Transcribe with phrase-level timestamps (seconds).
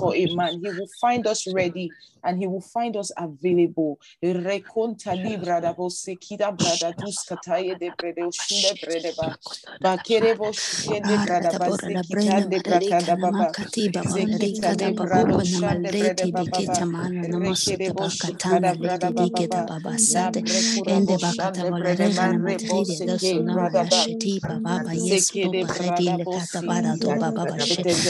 [0.00, 1.94] for a man, he will find us ready
[2.24, 4.00] and he will find us available.
[4.24, 9.36] Reconta libra da você kida brada dus kataye de brede ushinde brede ba.
[9.80, 13.54] Ba kerebo shende brada ba sekita de brada da baba.
[14.02, 16.84] Zekita de brado shande brede baba.
[17.22, 19.98] Rekerebo shikada brada baba baba.
[19.98, 20.44] Sade
[20.86, 23.58] ende bakata volere na matride do suna
[23.90, 28.08] shiti baba ba yes to bredi le kata bara do baba ba shiti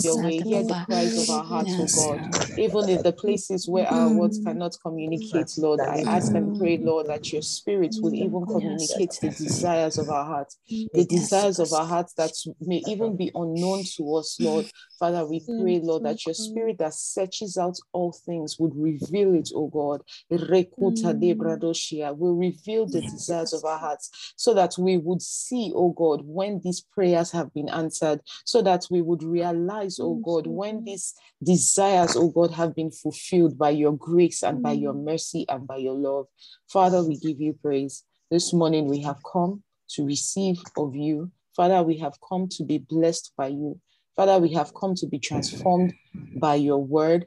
[0.05, 0.41] Your way.
[0.43, 2.21] Hear the cries of our hearts, O God.
[2.57, 4.45] Even in the places where our words mm.
[4.45, 6.59] cannot communicate, Lord, I ask and Mm.
[6.59, 11.59] pray, Lord, that your spirit will even communicate the desires of our hearts, the desires
[11.59, 14.67] of our hearts that may even be unknown to us, Lord.
[14.99, 19.51] Father, we pray, Lord, that your spirit that searches out all things would reveal it,
[19.55, 20.03] O God.
[20.33, 26.23] Bradoshia Will reveal the desires of our hearts so that we would see, oh God,
[26.25, 31.15] when these prayers have been answered, so that we would realize, oh God, when these
[31.43, 35.77] desires, oh God, have been fulfilled by your grace and by your mercy and by
[35.77, 36.27] your love.
[36.69, 38.05] Father, we give you praise.
[38.31, 41.31] This morning we have come to receive of you.
[41.55, 43.81] Father, we have come to be blessed by you.
[44.17, 45.93] Father, we have come to be transformed
[46.41, 47.27] by your word.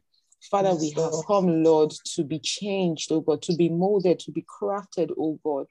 [0.49, 4.43] Father, we have come, Lord, to be changed, oh God, to be molded, to be
[4.43, 5.67] crafted, oh God,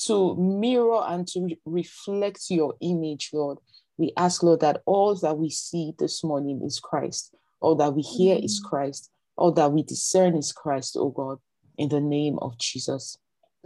[0.00, 3.58] to mirror and to re- reflect your image, Lord.
[3.96, 8.02] We ask, Lord, that all that we see this morning is Christ, all that we
[8.02, 8.68] hear is mm-hmm.
[8.68, 11.38] Christ, all that we discern is Christ, oh God,
[11.78, 13.16] in the name of Jesus.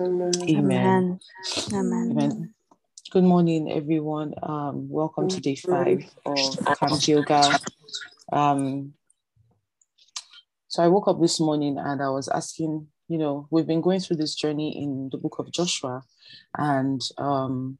[0.00, 0.32] Amen.
[0.48, 1.18] amen
[1.72, 2.54] amen Amen.
[3.12, 4.32] Good morning, everyone.
[4.42, 7.60] Um, welcome to day five of Camp Yoga.
[8.32, 8.94] Um,
[10.68, 14.00] so I woke up this morning and I was asking, you know, we've been going
[14.00, 16.04] through this journey in the book of Joshua,
[16.56, 17.76] and um,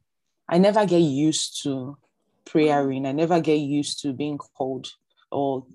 [0.47, 1.97] I never get used to
[2.45, 3.07] praying.
[3.07, 4.91] I never get used to being called
[5.31, 5.65] or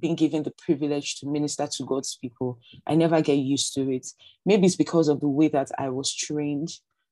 [0.00, 2.58] being given the privilege to minister to God's people.
[2.86, 4.06] I never get used to it.
[4.46, 6.70] Maybe it's because of the way that I was trained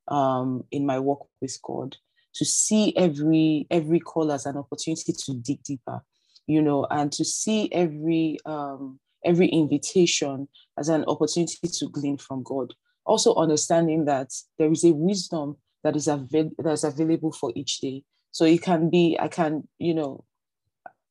[0.09, 1.97] um, in my walk with God
[2.34, 6.04] to see every every call as an opportunity to dig deeper,
[6.47, 10.48] you know, and to see every um, every invitation
[10.78, 12.75] as an opportunity to glean from God.
[13.06, 17.81] Also understanding that there is a wisdom that is avail- that is available for each
[17.81, 18.03] day.
[18.31, 20.25] So it can be, I can, you know,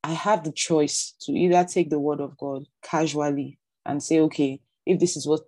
[0.04, 4.60] I have the choice to either take the word of God casually and say, okay,
[4.86, 5.42] if this is what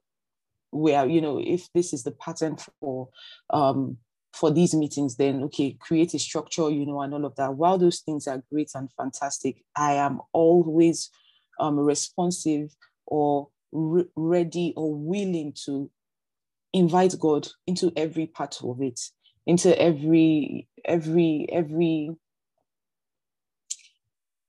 [0.75, 3.09] we are, you know, if this is the pattern for
[3.51, 3.97] um
[4.33, 7.55] for these meetings, then okay, create a structure, you know, and all of that.
[7.55, 11.09] While those things are great and fantastic, I am always
[11.59, 12.75] um responsive
[13.07, 15.89] or re- ready or willing to
[16.73, 18.99] invite God into every part of it,
[19.45, 22.11] into every every every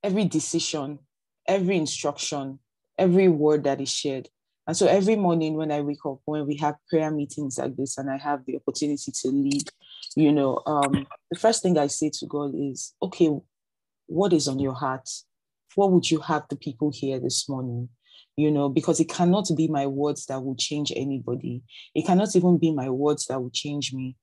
[0.03, 0.99] every decision,
[1.47, 2.59] every instruction,
[2.97, 4.29] every word that is shared.
[4.67, 7.97] And so every morning when I wake up, when we have prayer meetings like this,
[7.97, 9.69] and I have the opportunity to lead,
[10.15, 13.29] you know, um, the first thing I say to God is, okay,
[14.07, 15.09] what is on your heart?
[15.75, 17.87] What would you have the people hear this morning?
[18.35, 21.63] You know, because it cannot be my words that will change anybody.
[21.95, 24.17] It cannot even be my words that will change me.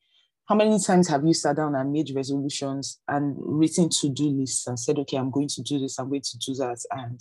[0.47, 4.67] How many times have you sat down and made resolutions and written to do lists
[4.67, 6.85] and said, okay, I'm going to do this, I'm going to do that?
[6.91, 7.21] And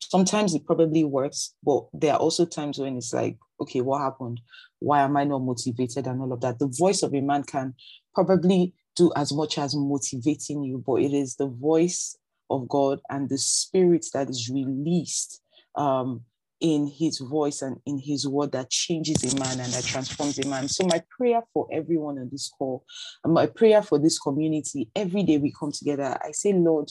[0.00, 4.40] sometimes it probably works, but there are also times when it's like, okay, what happened?
[4.78, 6.58] Why am I not motivated and all of that?
[6.58, 7.74] The voice of a man can
[8.14, 12.16] probably do as much as motivating you, but it is the voice
[12.48, 15.40] of God and the spirit that is released
[15.76, 16.22] um,
[16.60, 20.46] in his voice and in his word that changes a man and that transforms a
[20.46, 20.68] man.
[20.68, 22.84] So, my prayer for everyone on this call,
[23.24, 26.90] my prayer for this community, every day we come together, I say, Lord,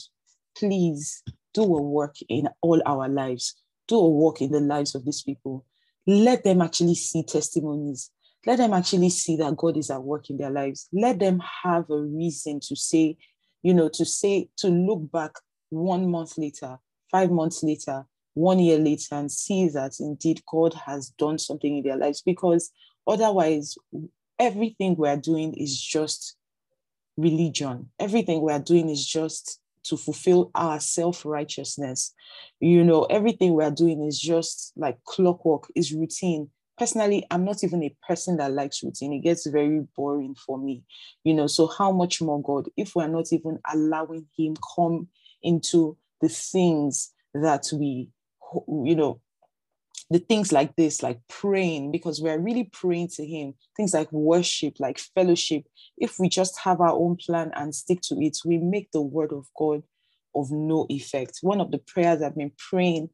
[0.56, 1.22] please
[1.54, 5.22] do a work in all our lives, do a work in the lives of these
[5.22, 5.64] people.
[6.06, 8.10] Let them actually see testimonies.
[8.46, 10.88] Let them actually see that God is at work in their lives.
[10.92, 13.16] Let them have a reason to say,
[13.62, 15.32] you know, to say, to look back
[15.68, 16.78] one month later,
[17.10, 21.84] five months later, one year later, and see that indeed God has done something in
[21.84, 22.22] their lives.
[22.22, 22.72] Because
[23.06, 23.76] otherwise,
[24.38, 26.36] everything we're doing is just
[27.16, 27.90] religion.
[27.98, 32.14] Everything we're doing is just to fulfill our self righteousness.
[32.60, 36.50] You know, everything we're doing is just like clockwork, is routine.
[36.78, 39.12] Personally i'm not even a person that likes routine.
[39.12, 40.82] It gets very boring for me
[41.24, 41.46] you know.
[41.46, 42.68] So how much more god?
[42.76, 45.08] If we're not even allowing him come
[45.42, 48.08] into the things that we
[48.68, 49.20] you know
[50.10, 54.74] the things like this like praying because we're really praying to him things like worship
[54.80, 55.64] like fellowship
[55.98, 59.32] if we just have our own plan and stick to it we make the word
[59.32, 59.82] of god
[60.34, 63.08] of no effect one of the prayers i've been praying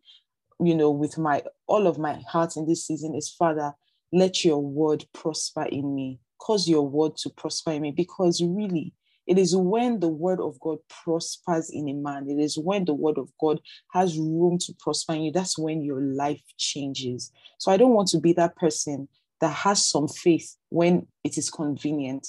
[0.61, 3.73] you know, with my all of my heart in this season is Father,
[4.13, 6.21] let your word prosper in me.
[6.41, 7.91] Cause your word to prosper in me.
[7.91, 8.95] Because really,
[9.27, 12.95] it is when the word of God prospers in a man, it is when the
[12.95, 13.61] word of God
[13.93, 15.33] has room to prosper in you.
[15.33, 17.33] That's when your life changes.
[17.59, 19.09] So I don't want to be that person
[19.41, 22.27] that has some faith when it is convenient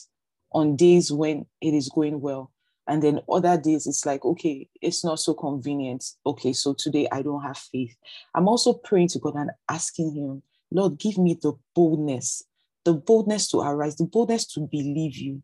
[0.52, 2.52] on days when it is going well.
[2.88, 6.06] And then other days, it's like, okay, it's not so convenient.
[6.26, 7.96] Okay, so today I don't have faith.
[8.34, 10.42] I'm also praying to God and asking Him,
[10.72, 12.44] Lord, give me the boldness,
[12.86, 15.42] the boldness to arise, the boldness to believe you.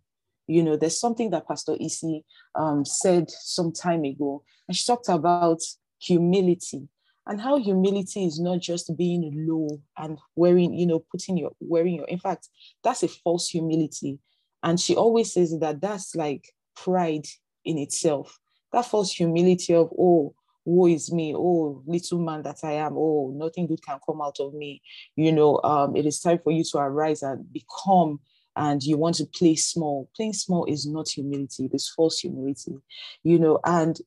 [0.47, 2.23] You know, there's something that Pastor Isi
[2.55, 5.61] um, said some time ago, and she talked about
[5.99, 6.87] humility
[7.25, 11.95] and how humility is not just being low and wearing, you know, putting your wearing
[11.95, 12.05] your.
[12.05, 12.49] In fact,
[12.83, 14.19] that's a false humility.
[14.61, 17.25] And she always says that that's like pride
[17.65, 18.39] in itself.
[18.71, 20.33] That false humility of, oh,
[20.65, 24.37] woe is me, oh, little man that I am, oh, nothing good can come out
[24.39, 24.81] of me.
[25.15, 28.19] You know, um, it is time for you to arise and become,
[28.55, 30.09] and you want to play small.
[30.15, 32.77] Playing small is not humility, it is false humility,
[33.23, 33.59] you know.
[33.63, 33.99] And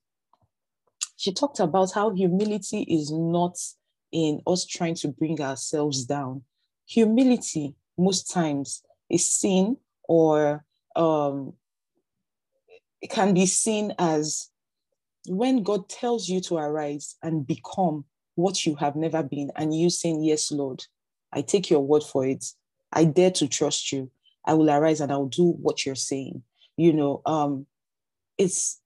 [1.17, 3.57] she talked about how humility is not
[4.13, 6.43] in us trying to bring ourselves down.
[6.87, 9.77] Humility, most times, is seen
[10.09, 10.65] or
[10.95, 11.53] um,
[13.03, 14.51] it can be seen as
[15.29, 18.05] when God tells you to arise and become
[18.35, 20.85] what you have never been, and you saying, Yes, Lord,
[21.33, 22.45] I take your word for it.
[22.93, 24.11] I dare to trust you.
[24.47, 26.43] I will arise and I'll do what you're saying.
[26.77, 27.67] You know, um,
[28.39, 28.81] it's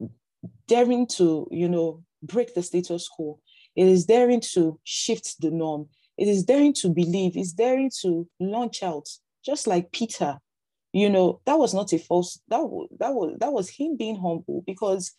[0.69, 3.41] daring to, you know, break the status quo.
[3.77, 5.89] It is daring to shift the norm.
[6.17, 7.37] It is daring to believe.
[7.37, 9.09] It's daring to launch out,
[9.45, 10.41] just like Peter
[10.93, 14.17] you know that was not a false that was that was that was him being
[14.17, 15.13] humble because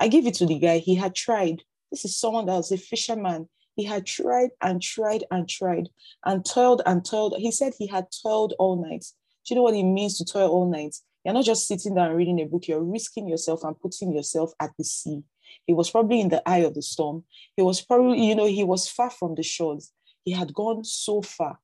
[0.00, 2.76] i give it to the guy he had tried this is someone that was a
[2.76, 5.88] fisherman he had tried and tried and tried
[6.24, 9.04] and toiled and toiled he said he had toiled all night
[9.46, 12.12] do you know what it means to toil all night you're not just sitting down
[12.12, 15.22] reading a book you're risking yourself and putting yourself at the sea
[15.66, 17.24] he was probably in the eye of the storm
[17.56, 19.92] he was probably you know he was far from the shores
[20.24, 21.58] he had gone so far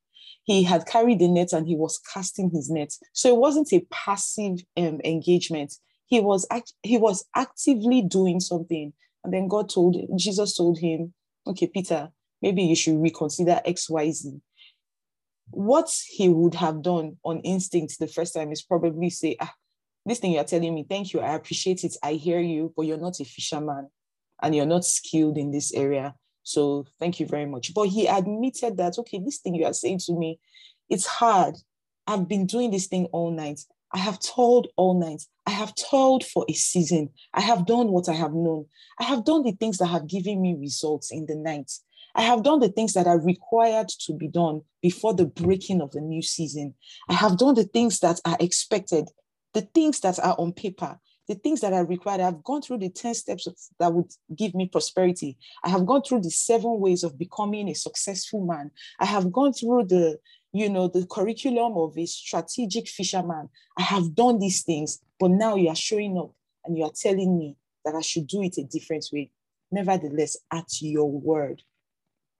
[0.44, 2.93] he had carried the net and he was casting his net.
[3.12, 5.75] So it wasn't a passive um, engagement.
[6.06, 8.93] He was act- he was actively doing something.
[9.25, 11.14] And then God told Jesus told him,
[11.46, 14.40] "Okay, Peter, maybe you should reconsider X, Y, Z."
[15.52, 19.54] What he would have done on instinct the first time is probably say, "Ah,
[20.04, 22.99] this thing you're telling me, thank you, I appreciate it, I hear you, but you're
[22.99, 23.88] not a fisherman,
[24.43, 26.14] and you're not skilled in this area.
[26.42, 27.73] So thank you very much.
[27.73, 30.40] But he admitted that, okay, this thing you are saying to me,
[30.88, 31.56] it's hard.
[32.06, 33.61] I've been doing this thing all night.
[33.92, 35.23] I have told all night.
[35.47, 37.11] I have told for a season.
[37.35, 38.66] I have done what I have known.
[38.99, 41.71] I have done the things that have given me results in the night.
[42.14, 45.92] I have done the things that are required to be done before the breaking of
[45.92, 46.75] the new season.
[47.09, 49.09] I have done the things that are expected,
[49.54, 52.21] the things that are on paper the things that are required.
[52.21, 55.38] I've gone through the 10 steps that would give me prosperity.
[55.64, 58.71] I have gone through the seven ways of becoming a successful man.
[58.99, 60.19] I have gone through the,
[60.52, 63.49] you know, the curriculum of a strategic fisherman.
[63.78, 67.38] I have done these things, but now you are showing up and you are telling
[67.38, 69.31] me that I should do it a different way.
[69.71, 71.62] Nevertheless, at your word,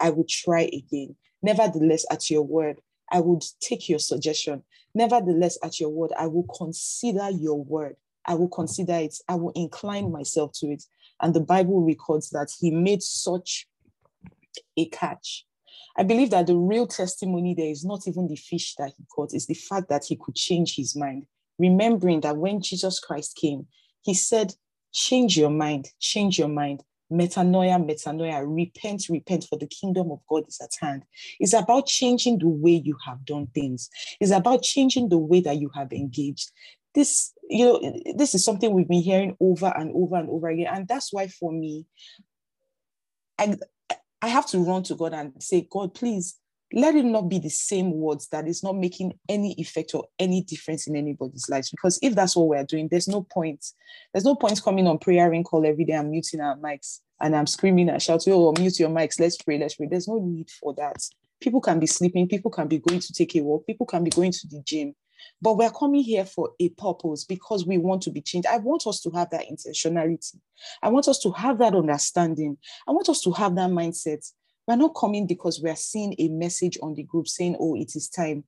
[0.03, 1.17] I will try again.
[1.43, 2.81] Nevertheless, at your word,
[3.11, 4.63] I would take your suggestion.
[4.95, 7.97] Nevertheless, at your word, I will consider your word.
[8.27, 10.85] I will consider it, I will incline myself to it.
[11.21, 13.67] And the Bible records that he made such
[14.77, 15.47] a catch.
[15.97, 19.35] I believe that the real testimony there is not even the fish that he caught,
[19.35, 21.27] it's the fact that he could change his mind.
[21.59, 23.67] Remembering that when Jesus Christ came,
[24.03, 24.55] he said,
[24.93, 26.83] Change your mind, change your mind.
[27.13, 31.05] Metanoia, metanoia, repent, repent, for the kingdom of God is at hand.
[31.39, 33.91] It's about changing the way you have done things.
[34.21, 36.51] It's about changing the way that you have engaged
[36.95, 40.69] this, you know, this is something we've been hearing over and over and over again.
[40.73, 41.87] And that's why for me,
[43.39, 43.57] I,
[44.21, 46.39] I have to run to God and say, God, please
[46.73, 50.43] let it not be the same words that is not making any effect or any
[50.43, 51.71] difference in anybody's lives.
[51.71, 53.65] Because if that's what we're doing, there's no point.
[54.13, 57.37] There's no point coming on prayer ring call every day and muting our mics and
[57.37, 59.87] I'm screaming and shouting, oh, mute your mics, let's pray, let's pray.
[59.87, 60.97] There's no need for that.
[61.41, 64.11] People can be sleeping, people can be going to take a walk, people can be
[64.11, 64.95] going to the gym.
[65.41, 68.49] But we're coming here for a purpose because we want to be changed.
[68.49, 70.37] I want us to have that intentionality.
[70.83, 72.59] I want us to have that understanding.
[72.89, 74.29] I want us to have that mindset
[74.67, 78.09] we're not coming because we're seeing a message on the group saying, oh, it is
[78.09, 78.45] time.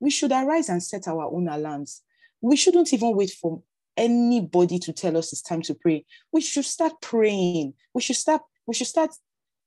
[0.00, 2.02] We should arise and set our own alarms.
[2.40, 3.62] We shouldn't even wait for
[3.96, 6.04] anybody to tell us it's time to pray.
[6.32, 7.74] We should start praying.
[7.94, 9.10] We should start, we should start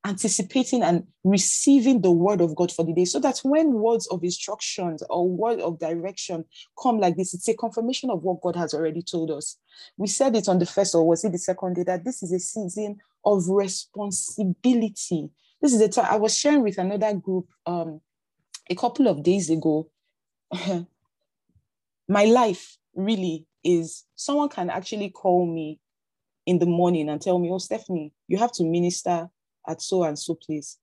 [0.05, 4.23] anticipating and receiving the word of God for the day so that when words of
[4.23, 6.45] instructions or word of direction
[6.81, 9.57] come like this, it's a confirmation of what God has already told us.
[9.97, 12.31] We said it on the first or was it the second day that this is
[12.31, 15.29] a season of responsibility
[15.65, 18.00] this is the time I was sharing with another group um,
[18.69, 19.89] a couple of days ago.
[22.07, 25.79] my life really is someone can actually call me
[26.45, 29.27] in the morning and tell me, Oh, Stephanie, you have to minister
[29.67, 30.77] at so and so place.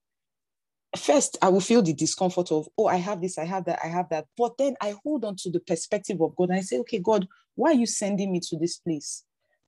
[0.97, 3.87] First, I will feel the discomfort of, oh, I have this, I have that, I
[3.87, 4.25] have that.
[4.37, 7.25] But then I hold on to the perspective of God and I say, okay, God,
[7.55, 9.23] why are you sending me to this place?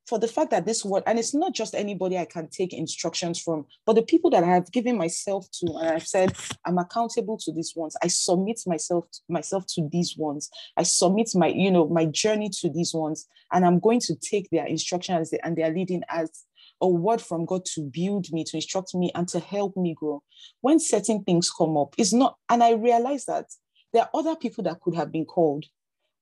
[0.08, 3.42] For the fact that this word, and it's not just anybody I can take instructions
[3.42, 6.36] from, but the people that I have given myself to, and I've said,
[6.66, 7.96] I'm accountable to these ones.
[8.04, 10.50] I submit myself myself to these ones.
[10.78, 14.50] I submit my, you know, my journey to these ones, and I'm going to take
[14.52, 16.44] their instructions and their leading as
[16.82, 20.22] a word from God to build me, to instruct me, and to help me grow.
[20.62, 23.46] When certain things come up, it's not, and I realize that
[23.94, 25.66] there are other people that could have been called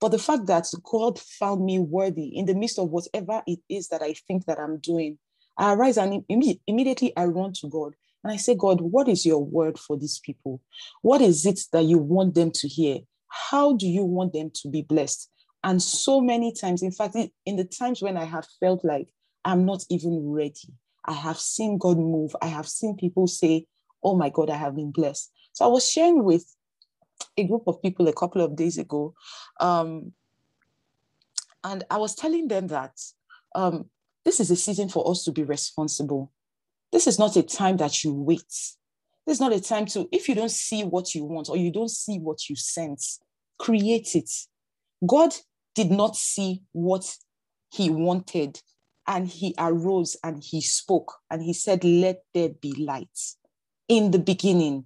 [0.03, 3.87] but the fact that God found me worthy in the midst of whatever it is
[3.87, 5.17] that I think that I'm doing,
[5.57, 9.25] I arise and Im- immediately I run to God and I say, God, what is
[9.25, 10.61] your word for these people?
[11.03, 12.97] What is it that you want them to hear?
[13.29, 15.29] How do you want them to be blessed?
[15.63, 19.07] And so many times, in fact, in the times when I have felt like
[19.45, 20.73] I'm not even ready,
[21.05, 22.35] I have seen God move.
[22.41, 23.67] I have seen people say,
[24.03, 25.31] Oh my God, I have been blessed.
[25.53, 26.45] So I was sharing with
[27.37, 29.13] a group of people a couple of days ago.
[29.59, 30.13] Um,
[31.63, 32.99] and I was telling them that
[33.55, 33.89] um,
[34.25, 36.31] this is a season for us to be responsible.
[36.91, 38.41] This is not a time that you wait.
[39.25, 41.71] This is not a time to, if you don't see what you want or you
[41.71, 43.19] don't see what you sense,
[43.57, 44.29] create it.
[45.05, 45.33] God
[45.75, 47.17] did not see what
[47.71, 48.61] he wanted
[49.07, 53.19] and he arose and he spoke and he said, Let there be light.
[53.87, 54.85] In the beginning,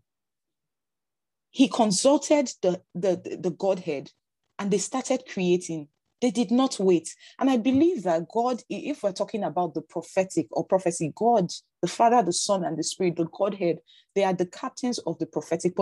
[1.52, 4.12] he consulted the, the, the Godhead
[4.60, 5.88] and they started creating.
[6.22, 7.14] They did not wait.
[7.40, 11.52] And I believe that God, if we're talking about the prophetic or prophecy, God,
[11.82, 13.80] the Father, the Son, and the Spirit, the Godhead,
[14.16, 15.76] they are the captains of the prophetic.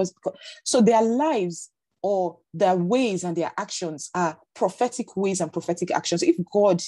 [0.66, 6.22] So their lives or their ways and their actions are prophetic ways and prophetic actions.
[6.22, 6.82] If God,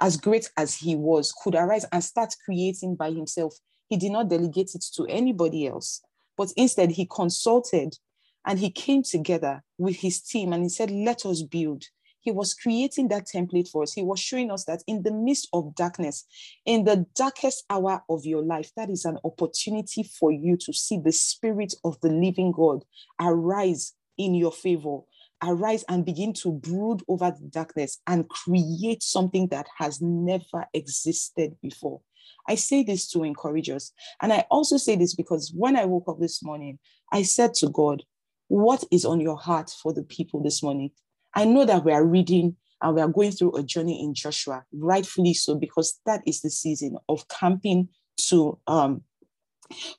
[0.00, 3.54] as great as he was, could arise and start creating by himself,
[3.88, 6.00] he did not delegate it to anybody else,
[6.40, 7.98] but instead he consulted
[8.46, 11.84] and he came together with his team and he said, Let us build.
[12.20, 13.92] He was creating that template for us.
[13.92, 16.24] He was showing us that in the midst of darkness,
[16.64, 20.98] in the darkest hour of your life, that is an opportunity for you to see
[20.98, 22.86] the spirit of the living God
[23.20, 25.00] arise in your favor.
[25.42, 31.54] Arise and begin to brood over the darkness and create something that has never existed
[31.60, 32.00] before.
[32.48, 33.92] I say this to encourage us.
[34.20, 36.78] And I also say this because when I woke up this morning,
[37.12, 38.02] I said to God,
[38.48, 40.90] what is on your heart for the people this morning?
[41.34, 44.64] I know that we are reading and we are going through a journey in Joshua,
[44.72, 47.88] rightfully so, because that is the season of camping
[48.28, 49.02] to um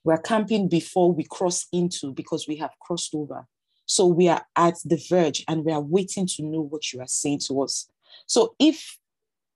[0.04, 3.48] we're camping before we cross into because we have crossed over.
[3.86, 7.08] So we are at the verge and we are waiting to know what you are
[7.08, 7.90] saying to us.
[8.26, 8.98] So if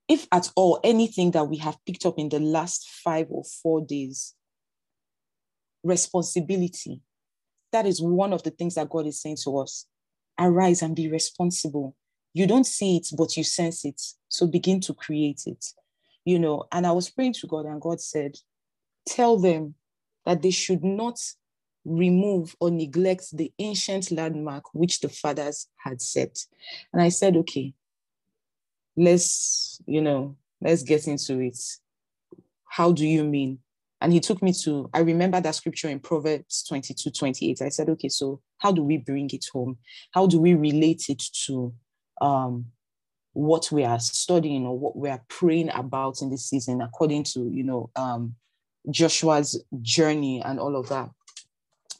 [0.08, 3.80] if at all anything that we have picked up in the last five or four
[3.80, 4.34] days,
[5.82, 7.00] responsibility,
[7.72, 9.86] that is one of the things that God is saying to us.
[10.38, 11.96] Arise and be responsible.
[12.34, 14.00] You don't see it, but you sense it.
[14.28, 15.64] So begin to create it.
[16.24, 18.36] You know, and I was praying to God, and God said,
[19.06, 19.74] Tell them
[20.24, 21.18] that they should not
[21.86, 26.36] remove or neglect the ancient landmark which the fathers had set.
[26.92, 27.72] And I said, okay,
[28.96, 31.58] let's, you know, let's get into it.
[32.64, 33.58] How do you mean?
[34.00, 37.62] And he took me to, I remember that scripture in Proverbs 22, 28.
[37.62, 39.78] I said, okay, so how do we bring it home?
[40.12, 41.72] How do we relate it to
[42.20, 42.66] um,
[43.36, 47.50] what we are studying or what we are praying about in this season, according to
[47.52, 48.34] you know um,
[48.90, 51.10] Joshua's journey and all of that.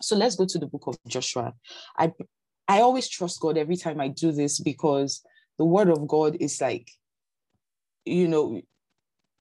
[0.01, 1.53] So let's go to the book of Joshua.
[1.99, 2.13] I
[2.67, 5.23] I always trust God every time I do this because
[5.59, 6.91] the word of God is like,
[8.05, 8.61] you know,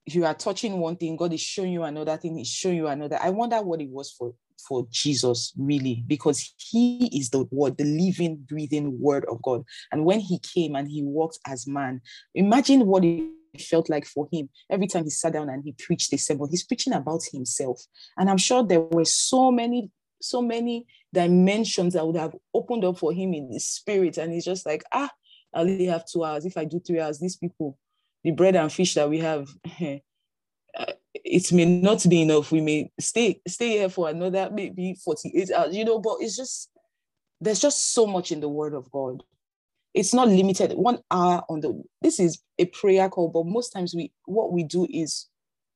[0.06, 3.18] you are touching one thing, God is showing you another thing, He's showing you another.
[3.20, 7.84] I wonder what it was for for Jesus, really, because he is the word, the
[7.84, 9.64] living, breathing word of God.
[9.92, 12.00] And when he came and he walked as man,
[12.34, 13.30] imagine what it
[13.60, 16.48] felt like for him every time he sat down and he preached a sermon.
[16.50, 17.80] He's preaching about himself.
[18.16, 22.98] And I'm sure there were so many, so many dimensions that would have opened up
[22.98, 24.18] for him in the spirit.
[24.18, 25.10] And he's just like, ah,
[25.56, 26.44] I only have two hours.
[26.44, 27.78] If I do three hours, these people,
[28.22, 29.48] the bread and fish that we have,
[29.80, 32.52] uh, it may not be enough.
[32.52, 36.70] We may stay stay here for another maybe 48 hours, you know, but it's just
[37.40, 39.22] there's just so much in the word of God.
[39.94, 40.74] It's not limited.
[40.74, 44.62] One hour on the this is a prayer call, but most times we what we
[44.62, 45.26] do is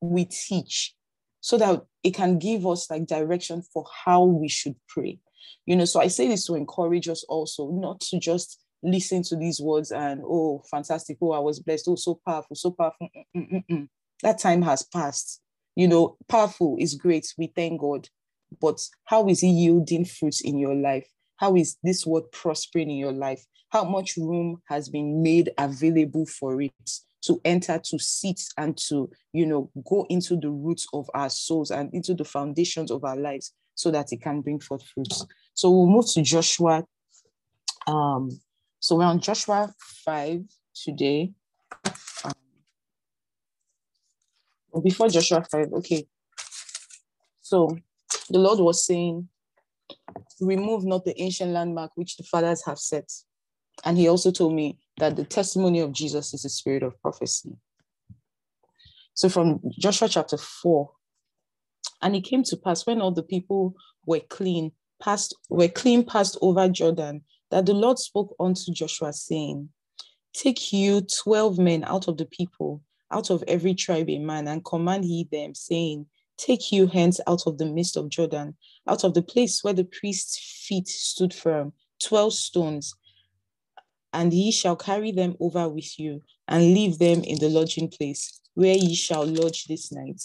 [0.02, 0.94] we teach
[1.40, 5.18] so that it can give us like direction for how we should pray.
[5.64, 9.36] You know, so I say this to encourage us also, not to just listen to
[9.36, 13.88] these words and oh fantastic oh i was blessed oh so powerful so powerful Mm-mm-mm.
[14.22, 15.40] that time has passed.
[15.76, 18.08] You know powerful is great we thank god.
[18.60, 21.08] But how is he yielding fruits in your life?
[21.36, 23.44] How is this word prospering in your life?
[23.70, 26.72] How much room has been made available for it
[27.22, 31.70] to enter to sit and to you know go into the roots of our souls
[31.70, 35.70] and into the foundations of our lives so that it can bring forth fruits so
[35.70, 36.84] we'll move to joshua
[37.86, 38.30] um
[38.80, 39.72] so we're on Joshua
[40.04, 40.42] 5
[40.74, 41.32] today.
[42.24, 42.32] Um,
[44.82, 46.06] before Joshua 5, okay.
[47.42, 47.76] So
[48.30, 49.28] the Lord was saying,
[50.40, 53.12] remove not the ancient landmark which the fathers have set.
[53.84, 57.50] And he also told me that the testimony of Jesus is the spirit of prophecy.
[59.12, 60.90] So from Joshua chapter 4,
[62.02, 63.74] and it came to pass when all the people
[64.06, 64.72] were clean,
[65.02, 69.68] passed, were clean passed over Jordan, that the Lord spoke unto Joshua, saying,
[70.32, 74.64] Take you 12 men out of the people, out of every tribe a man, and
[74.64, 78.56] command ye them, saying, Take you hence out of the midst of Jordan,
[78.88, 82.94] out of the place where the priest's feet stood firm, 12 stones,
[84.12, 88.40] and ye shall carry them over with you, and leave them in the lodging place,
[88.54, 90.22] where ye shall lodge this night.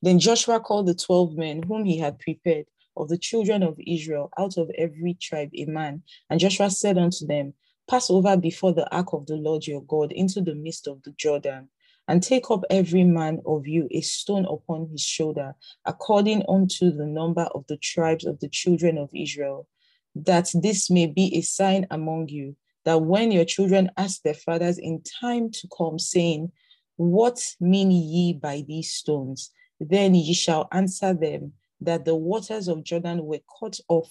[0.00, 4.30] Then Joshua called the 12 men whom he had prepared of the children of Israel
[4.38, 6.02] out of every tribe a man.
[6.30, 7.54] And Joshua said unto them,
[7.88, 11.12] Pass over before the ark of the Lord your God into the midst of the
[11.12, 11.68] Jordan,
[12.08, 17.06] and take up every man of you a stone upon his shoulder, according unto the
[17.06, 19.68] number of the tribes of the children of Israel,
[20.14, 24.78] that this may be a sign among you, that when your children ask their fathers
[24.78, 26.52] in time to come, saying,
[26.96, 29.50] What mean ye by these stones?
[29.80, 31.52] Then ye shall answer them
[31.84, 34.10] that the waters of Jordan were cut off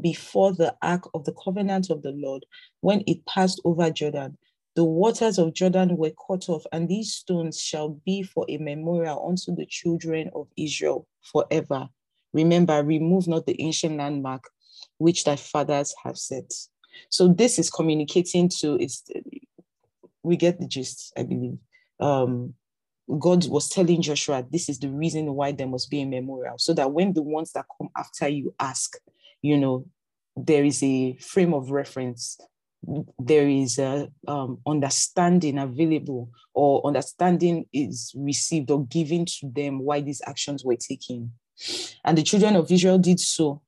[0.00, 2.44] before the ark of the covenant of the Lord
[2.80, 4.36] when it passed over Jordan.
[4.76, 9.26] The waters of Jordan were cut off, and these stones shall be for a memorial
[9.28, 11.88] unto the children of Israel forever.
[12.32, 14.44] Remember, remove not the ancient landmark
[14.98, 16.52] which thy fathers have set.
[17.10, 19.04] So this is communicating to it's
[20.22, 21.58] we get the gist, I believe.
[22.00, 22.54] Um,
[23.16, 26.74] God was telling Joshua, this is the reason why there must be a memorial, so
[26.74, 28.96] that when the ones that come after you ask,
[29.40, 29.86] you know,
[30.36, 32.38] there is a frame of reference,
[33.18, 40.00] there is a um, understanding available, or understanding is received or given to them why
[40.00, 41.32] these actions were taken.
[42.04, 43.62] And the children of Israel did so.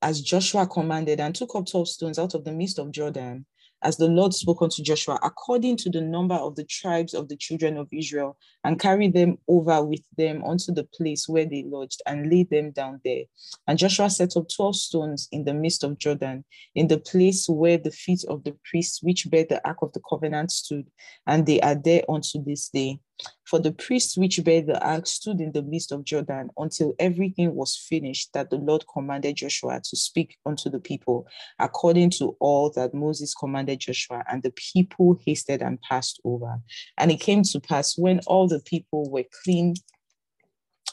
[0.00, 3.44] As Joshua commanded and took up 12 stones out of the midst of Jordan
[3.82, 7.36] as the Lord spoke unto Joshua, according to the number of the tribes of the
[7.36, 12.02] children of Israel, and carried them over with them unto the place where they lodged,
[12.06, 13.24] and laid them down there.
[13.66, 17.78] And Joshua set up 12 stones in the midst of Jordan, in the place where
[17.78, 20.88] the feet of the priests which bear the ark of the covenant stood,
[21.26, 23.00] and they are there unto this day.
[23.44, 27.54] For the priests which bear the ark stood in the midst of Jordan until everything
[27.54, 31.26] was finished that the Lord commanded Joshua to speak unto the people,
[31.58, 34.22] according to all that Moses commanded Joshua.
[34.30, 36.58] And the people hasted and passed over.
[36.98, 39.74] And it came to pass when all the people were clean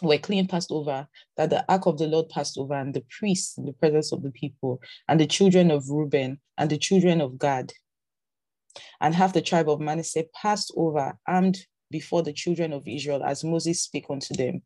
[0.01, 1.07] were clean passed over,
[1.37, 4.23] that the ark of the Lord passed over, and the priests in the presence of
[4.23, 7.71] the people, and the children of Reuben, and the children of Gad,
[8.99, 11.59] and half the tribe of Manasseh passed over, armed
[11.91, 14.61] before the children of Israel as Moses spake unto them.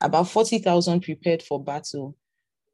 [0.00, 2.16] About 40,000 prepared for battle,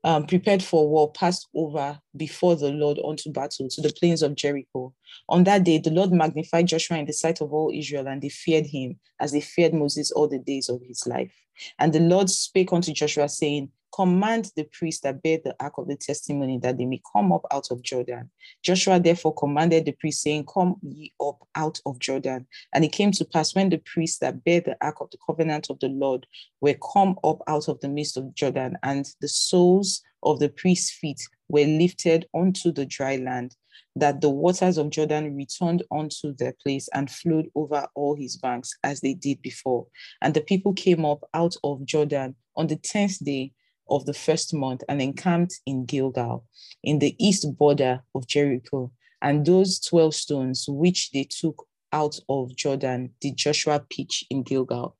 [0.05, 4.35] um, prepared for war passed over before the Lord unto battle to the plains of
[4.35, 4.93] Jericho.
[5.29, 8.29] On that day, the Lord magnified Joshua in the sight of all Israel, and they
[8.29, 11.33] feared him as they feared Moses all the days of his life.
[11.79, 15.87] And the Lord spake unto Joshua, saying, Command the priests that bear the ark of
[15.87, 18.31] the testimony that they may come up out of Jordan.
[18.63, 22.47] Joshua therefore commanded the priests, saying, Come ye up out of Jordan.
[22.73, 25.69] And it came to pass when the priests that bear the ark of the covenant
[25.69, 26.27] of the Lord
[26.63, 30.91] were come up out of the midst of Jordan, and the soles of the priests'
[30.91, 33.57] feet were lifted onto the dry land,
[33.97, 38.77] that the waters of Jordan returned unto their place and flowed over all his banks
[38.85, 39.87] as they did before.
[40.21, 43.53] And the people came up out of Jordan on the tenth day
[43.89, 46.45] of the first month and encamped in Gilgal,
[46.83, 48.91] in the east border of Jericho.
[49.21, 54.97] And those 12 stones which they took out of Jordan did Joshua pitch in Gilgal.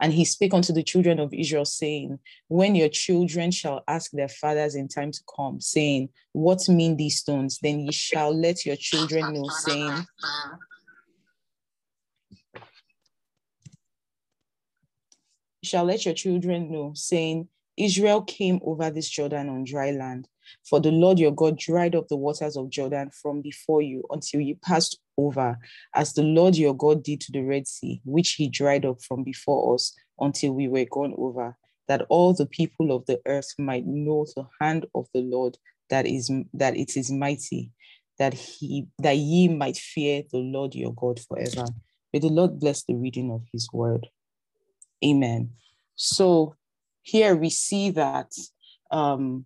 [0.00, 4.28] And he spake unto the children of Israel, saying, When your children shall ask their
[4.28, 7.58] fathers in time to come, saying, What mean these stones?
[7.62, 10.06] Then ye shall let your children know, saying,
[15.62, 20.28] shall let your children know, saying, Israel came over this Jordan on dry land.
[20.68, 24.40] For the Lord your God dried up the waters of Jordan from before you until
[24.40, 25.58] you passed over,
[25.94, 29.24] as the Lord your God did to the Red Sea, which he dried up from
[29.24, 31.56] before us until we were gone over,
[31.88, 35.58] that all the people of the earth might know the hand of the Lord
[35.90, 37.72] that is that it is mighty,
[38.18, 41.66] that he that ye might fear the Lord your God forever.
[42.12, 44.06] May the Lord bless the reading of his word.
[45.04, 45.50] Amen.
[45.96, 46.56] So
[47.02, 48.32] here we see that
[48.90, 49.44] um,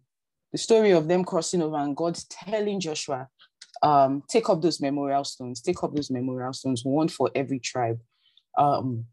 [0.54, 3.26] the story of them crossing over and God telling Joshua,
[3.82, 7.98] um, take up those memorial stones, take up those memorial stones, one for every tribe.
[8.56, 9.06] Um,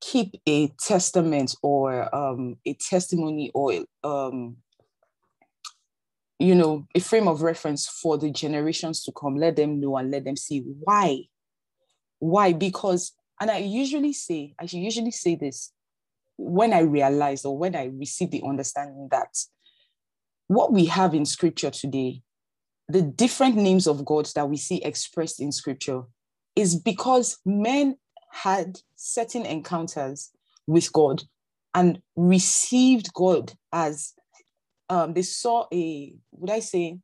[0.00, 4.56] keep a testament or um, a testimony or um,
[6.40, 9.36] you know a frame of reference for the generations to come.
[9.36, 11.26] Let them know and let them see why.
[12.18, 12.54] Why?
[12.54, 15.72] Because and I usually say, I usually say this
[16.44, 19.38] when I realize or when I receive the understanding that
[20.48, 22.22] what we have in scripture today,
[22.88, 26.02] the different names of God that we see expressed in scripture,
[26.56, 27.96] is because men
[28.30, 30.30] had certain encounters
[30.66, 31.22] with God
[31.74, 34.14] and received God as
[34.88, 36.98] um, they saw a, would I say,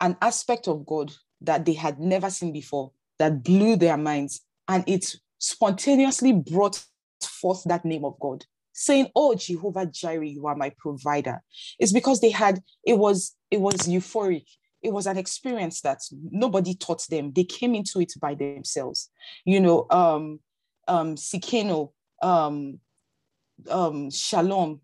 [0.00, 4.42] an aspect of God that they had never seen before that blew their minds.
[4.68, 6.82] And it spontaneously brought
[7.22, 8.44] forth that name of God,
[8.76, 11.42] saying, Oh, Jehovah Jireh, you are my provider.
[11.78, 14.44] It's because they had, it was, it was euphoric.
[14.82, 17.32] It was an experience that nobody taught them.
[17.32, 19.10] They came into it by themselves.
[19.44, 20.40] You know, um,
[20.86, 21.90] um, Tsidkenu,
[22.22, 22.78] um,
[23.68, 24.80] um, Shalom,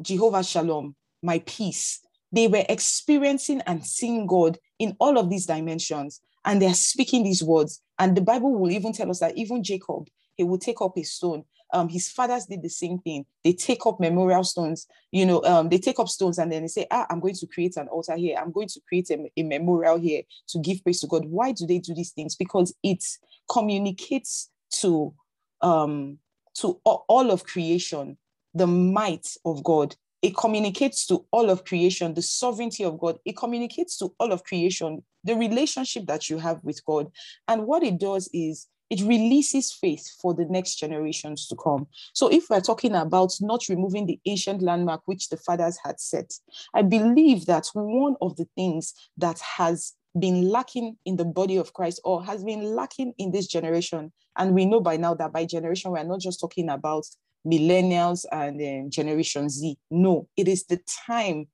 [0.00, 2.00] Jehovah Shalom, my peace.
[2.32, 7.42] They were experiencing and seeing God in all of these dimensions and they're speaking these
[7.42, 7.82] words.
[7.98, 11.02] And the Bible will even tell us that even Jacob, he will take up a
[11.02, 11.44] stone.
[11.72, 13.26] Um, his fathers did the same thing.
[13.44, 16.68] They take up memorial stones, you know, um, they take up stones and then they
[16.68, 18.38] say, ah, I'm going to create an altar here.
[18.40, 21.24] I'm going to create a, a memorial here to give praise to God.
[21.26, 22.36] Why do they do these things?
[22.36, 23.04] Because it
[23.50, 24.50] communicates
[24.80, 25.14] to
[25.60, 26.18] um,
[26.54, 28.16] to all of creation
[28.54, 29.94] the might of God
[30.26, 33.18] it communicates to all of creation the sovereignty of God.
[33.24, 37.12] It communicates to all of creation the relationship that you have with God.
[37.46, 41.86] And what it does is it releases faith for the next generations to come.
[42.12, 46.32] So, if we're talking about not removing the ancient landmark which the fathers had set,
[46.74, 51.72] I believe that one of the things that has been lacking in the body of
[51.72, 55.44] Christ or has been lacking in this generation, and we know by now that by
[55.44, 57.06] generation, we're not just talking about
[57.46, 59.78] millennials and um, Generation Z.
[59.90, 61.46] No, it is the time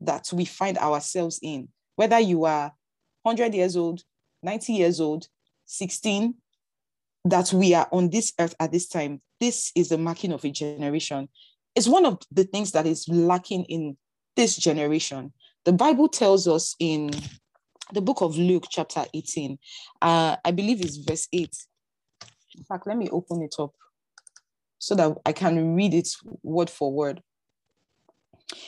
[0.00, 1.68] that we find ourselves in.
[1.94, 2.72] Whether you are
[3.22, 4.02] 100 years old,
[4.42, 5.28] 90 years old,
[5.64, 6.34] 16,
[7.30, 9.20] that we are on this earth at this time.
[9.40, 11.28] This is the marking of a generation.
[11.74, 13.96] It's one of the things that is lacking in
[14.36, 15.32] this generation.
[15.64, 17.10] The Bible tells us in
[17.92, 19.58] the book of Luke, chapter 18,
[20.02, 21.50] uh, I believe it's verse 8.
[22.56, 23.72] In fact, let me open it up
[24.78, 26.08] so that I can read it
[26.42, 27.22] word for word.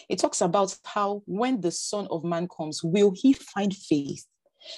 [0.08, 4.26] It talks about how when the Son of Man comes, will he find faith?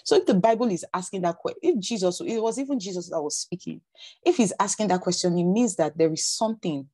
[0.04, 3.20] So if the Bible is asking that question, if Jesus, it was even Jesus that
[3.20, 3.80] was speaking,
[4.24, 6.86] if he's asking that question, it means that there is something,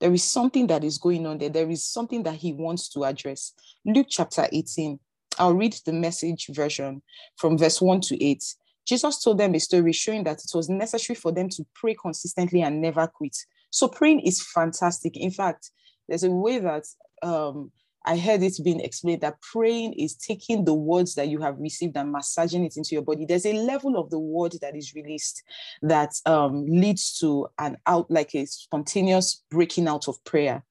[0.00, 1.50] there is something that is going on there.
[1.50, 3.52] There is something that he wants to address.
[3.84, 4.98] Luke chapter 18,
[5.38, 7.02] I'll read the message version
[7.36, 8.42] from verse 1 to 8.
[8.86, 12.62] Jesus told them a story showing that it was necessary for them to pray consistently
[12.62, 13.36] and never quit.
[13.70, 15.16] So praying is fantastic.
[15.16, 15.70] In fact,
[16.08, 16.84] there's a way that
[17.22, 17.70] um,
[18.04, 21.96] I heard it being explained that praying is taking the words that you have received
[21.96, 23.26] and massaging it into your body.
[23.26, 25.42] There's a level of the word that is released
[25.82, 30.64] that um, leads to an out, like a spontaneous breaking out of prayer.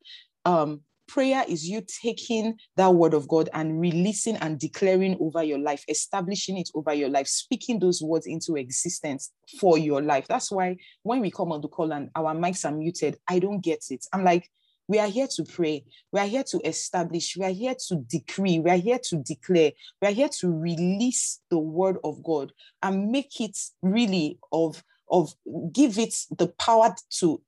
[0.45, 5.59] Um, prayer is you taking that word of God and releasing and declaring over your
[5.59, 10.27] life, establishing it over your life, speaking those words into existence for your life.
[10.27, 13.59] That's why when we come on the call and our mics are muted, I don't
[13.61, 14.05] get it.
[14.13, 14.49] I'm like,
[14.89, 15.86] we are here to pray.
[16.12, 17.38] We are here to establish.
[17.38, 18.60] We are here to decree.
[18.60, 19.71] We are here to declare.
[20.02, 25.32] We are here to release the word of God and make it really of, of
[25.71, 27.39] give it the power to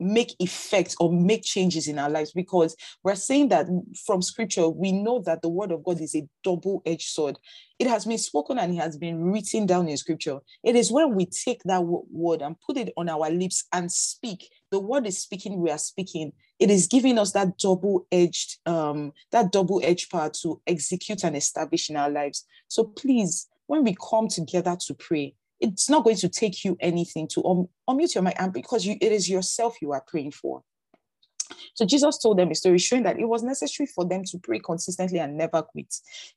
[0.00, 3.66] make effect or make changes in our lives because we're saying that
[4.06, 7.36] from scripture we know that the word of god is a double-edged sword
[7.80, 11.16] it has been spoken and it has been written down in scripture it is when
[11.16, 15.18] we take that word and put it on our lips and speak the word is
[15.18, 20.60] speaking we are speaking it is giving us that double-edged um that double-edged power to
[20.66, 25.90] execute and establish in our lives so please when we come together to pray it's
[25.90, 29.12] not going to take you anything to um, unmute your mic and because you, it
[29.12, 30.62] is yourself you are praying for
[31.74, 34.58] so Jesus told them a story showing that it was necessary for them to pray
[34.58, 35.94] consistently and never quit.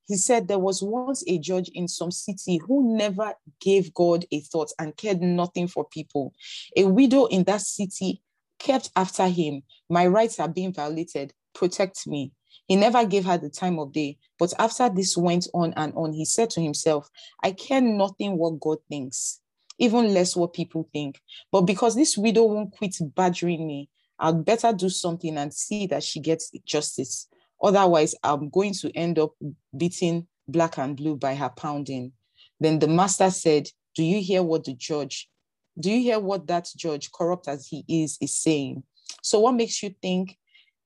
[0.07, 4.39] He said there was once a judge in some city who never gave God a
[4.41, 6.33] thought and cared nothing for people.
[6.77, 8.21] A widow in that city
[8.61, 9.63] kept after him.
[9.89, 11.33] My rights are being violated.
[11.53, 12.31] Protect me.
[12.67, 14.17] He never gave her the time of day.
[14.39, 17.09] But after this went on and on, he said to himself,
[17.43, 19.41] I care nothing what God thinks,
[19.77, 21.19] even less what people think.
[21.51, 26.03] But because this widow won't quit badgering me, I'd better do something and see that
[26.03, 27.27] she gets justice.
[27.61, 29.31] Otherwise, I'm going to end up
[29.75, 32.13] beating black and blue by her pounding.
[32.59, 35.29] Then the master said, Do you hear what the judge,
[35.79, 38.83] do you hear what that judge, corrupt as he is, is saying?
[39.21, 40.37] So, what makes you think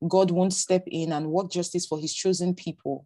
[0.07, 3.05] God won't step in and work justice for his chosen people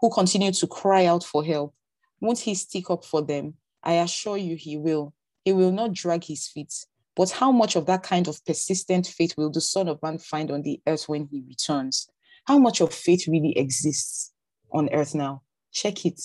[0.00, 1.74] who continue to cry out for help?
[2.20, 3.54] Won't he stick up for them?
[3.82, 5.12] I assure you he will.
[5.44, 6.72] He will not drag his feet.
[7.16, 10.50] But how much of that kind of persistent faith will the Son of Man find
[10.50, 12.08] on the earth when he returns?
[12.46, 14.32] How much of faith really exists
[14.72, 15.42] on earth now?
[15.72, 16.20] Check it.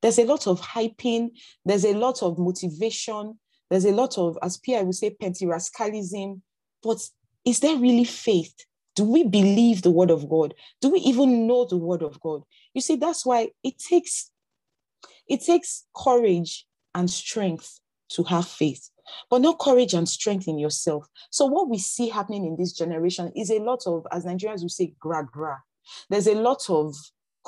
[0.00, 1.30] There's a lot of hyping,
[1.64, 3.38] there's a lot of motivation,
[3.70, 6.40] there's a lot of, as Pierre would say, pentirascalism.
[6.82, 6.98] But
[7.44, 8.54] is there really faith?
[8.94, 10.54] Do we believe the word of God?
[10.80, 12.42] Do we even know the word of God?
[12.74, 14.30] You see, that's why it takes
[15.28, 18.90] it takes courage and strength to have faith,
[19.30, 21.06] but not courage and strength in yourself.
[21.30, 24.70] So what we see happening in this generation is a lot of, as Nigerians would
[24.70, 25.58] say, gra gra.
[26.08, 26.96] There's a lot of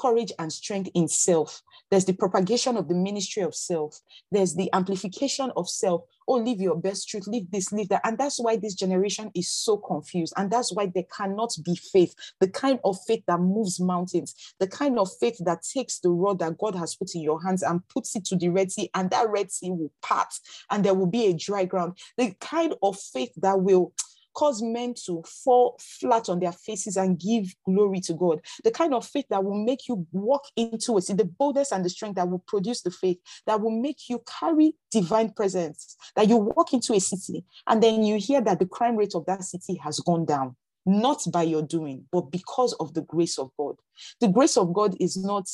[0.00, 1.62] courage and strength in self.
[1.90, 4.00] There's the propagation of the ministry of self.
[4.30, 6.02] There's the amplification of self.
[6.26, 8.02] Oh, live your best truth, live this, live that.
[8.04, 10.32] And that's why this generation is so confused.
[10.36, 14.68] And that's why there cannot be faith, the kind of faith that moves mountains, the
[14.68, 17.86] kind of faith that takes the rod that God has put in your hands and
[17.88, 20.32] puts it to the Red Sea, and that Red Sea will part
[20.70, 21.98] and there will be a dry ground.
[22.16, 23.92] The kind of faith that will
[24.40, 28.40] cause men to fall flat on their faces and give glory to God.
[28.64, 31.90] The kind of faith that will make you walk into it, the boldness and the
[31.90, 36.38] strength that will produce the faith, that will make you carry divine presence, that you
[36.38, 39.74] walk into a city and then you hear that the crime rate of that city
[39.84, 40.56] has gone down.
[40.86, 43.76] Not by your doing, but because of the grace of God.
[44.22, 45.50] The grace of God is not,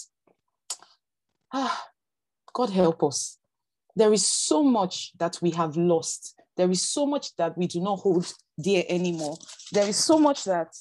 [1.53, 1.87] ah,
[2.55, 3.37] God help us.
[3.97, 6.36] There is so much that we have lost.
[6.57, 9.37] There is so much that we do not hold dear anymore.
[9.73, 10.75] There is so much that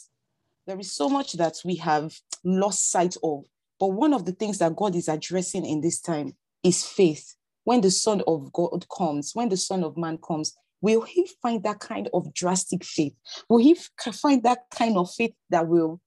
[0.66, 3.46] there is so much that we have lost sight of.
[3.80, 7.36] But one of the things that God is addressing in this time is faith.
[7.66, 11.64] When the Son of God comes, when the Son of Man comes, will he find
[11.64, 13.14] that kind of drastic faith?
[13.50, 13.76] Will he
[14.12, 16.00] find that kind of faith that will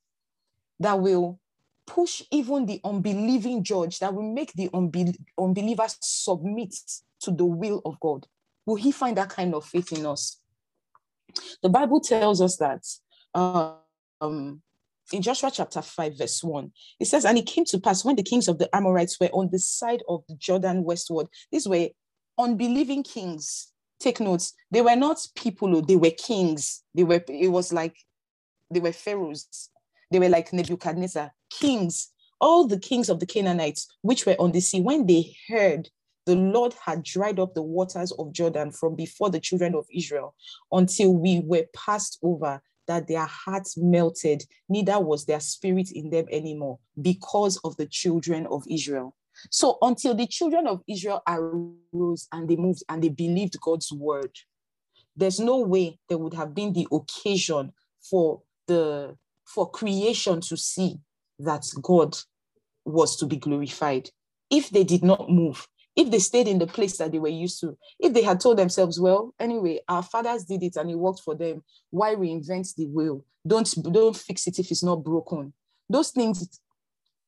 [0.81, 1.41] that will
[1.87, 6.75] push even the unbelieving judge, that will make the unbe- unbelievers submit
[7.21, 8.27] to the will of God?
[8.69, 10.43] Will he find that kind of faith in us?
[11.63, 12.85] The Bible tells us that
[13.35, 14.61] um,
[15.11, 18.23] in Joshua chapter 5, verse 1, it says, And it came to pass when the
[18.23, 21.89] kings of the Amorites were on the side of the Jordan westward, these were
[22.37, 23.73] unbelieving kings.
[24.01, 26.83] Take notes, they were not people, they were kings.
[26.95, 27.97] They were, it was like
[28.71, 29.71] they were pharaohs.
[30.11, 32.11] They were like Nebuchadnezzar, kings.
[32.39, 35.89] All the kings of the Canaanites, which were on the sea, when they heard
[36.29, 40.35] the Lord had dried up the waters of Jordan from before the children of Israel
[40.71, 46.27] until we were passed over, that their hearts melted, neither was their spirit in them
[46.31, 49.17] anymore because of the children of Israel.
[49.51, 54.33] So until the children of Israel arose and they moved and they believed God's word,
[55.17, 60.99] there's no way there would have been the occasion for the for creation to see
[61.39, 62.19] that God
[62.85, 64.11] was to be glorified.
[64.51, 65.67] If they did not move,
[65.99, 68.57] if they stayed in the place that they were used to, if they had told
[68.57, 72.87] themselves, well, anyway, our fathers did it and it worked for them, why reinvent the
[72.87, 73.25] wheel?
[73.45, 75.53] Don't, don't fix it if it's not broken.
[75.91, 76.61] Those things,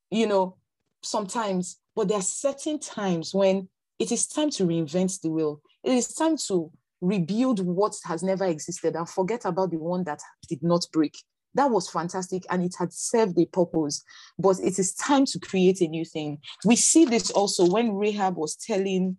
[0.09, 0.57] you know,
[1.03, 5.61] sometimes, but there are certain times when it is time to reinvent the wheel.
[5.83, 10.21] It is time to rebuild what has never existed and forget about the one that
[10.49, 11.19] did not break.
[11.55, 14.03] That was fantastic and it had served a purpose,
[14.39, 16.39] but it is time to create a new thing.
[16.65, 19.17] We see this also when Rahab was telling,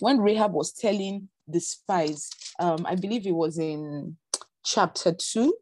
[0.00, 4.16] when Rahab was telling the spies, um, I believe it was in
[4.64, 5.54] chapter two,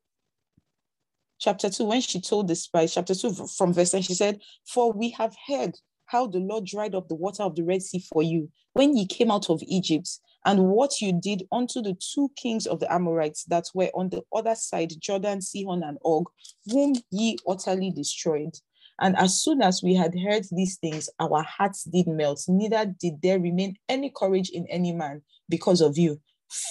[1.38, 4.92] chapter 2, when she told the spies, chapter 2 from verse 10, she said, For
[4.92, 5.74] we have heard
[6.08, 9.06] how the Lord dried up the water of the Red Sea for you when ye
[9.06, 10.08] came out of Egypt,
[10.44, 14.22] and what you did unto the two kings of the Amorites that were on the
[14.32, 16.28] other side, Jordan, Sihon, and Og,
[16.66, 18.54] whom ye utterly destroyed.
[19.00, 23.20] And as soon as we had heard these things, our hearts did melt, neither did
[23.22, 26.20] there remain any courage in any man because of you.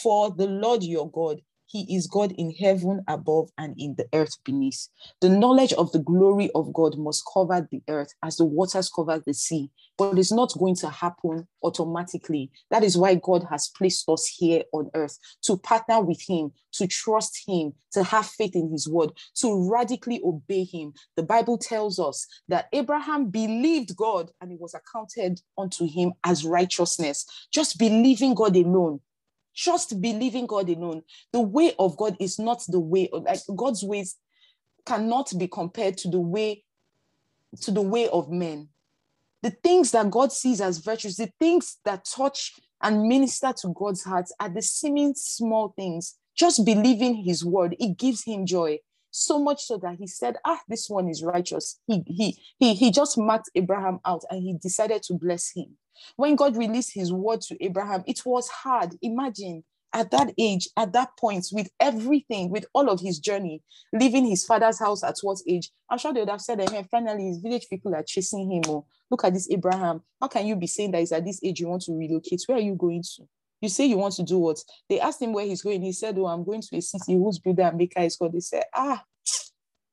[0.02, 4.38] For the Lord your God he is God in heaven above and in the earth
[4.44, 4.88] beneath.
[5.22, 9.22] The knowledge of the glory of God must cover the earth as the waters cover
[9.26, 12.52] the sea, but it's not going to happen automatically.
[12.72, 16.88] That is why God has placed us here on earth to partner with Him, to
[16.88, 20.94] trust Him, to have faith in His word, to radically obey Him.
[21.16, 26.46] The Bible tells us that Abraham believed God and it was accounted unto him as
[26.46, 27.26] righteousness.
[27.52, 29.00] Just believing God alone
[29.58, 31.02] just believing God alone.
[31.34, 34.16] The way of God is not the way, like God's ways
[34.86, 36.64] cannot be compared to the way
[37.62, 38.70] to the way of men.
[39.42, 44.04] The things that God sees as virtues, the things that touch and minister to God's
[44.04, 46.18] heart are the seeming small things.
[46.36, 48.80] Just believing his word, it gives him joy.
[49.10, 51.80] So much so that he said, Ah, this one is righteous.
[51.88, 55.78] He he he he just marked Abraham out and he decided to bless him.
[56.16, 58.96] When God released his word to Abraham, it was hard.
[59.02, 64.26] Imagine at that age, at that point, with everything, with all of his journey, leaving
[64.26, 65.72] his father's house at what age?
[65.90, 68.64] I'm sure they would have said hey, finally his village people are chasing him.
[68.68, 70.02] Oh, look at this Abraham.
[70.22, 72.44] How can you be saying that it's at this age you want to relocate?
[72.48, 73.24] Where are you going to?
[73.62, 74.60] You say you want to do what?
[74.88, 75.82] They asked him where he's going.
[75.82, 78.34] He said, Oh, I'm going to a city whose builder and maker is called.
[78.34, 79.04] They said, Ah,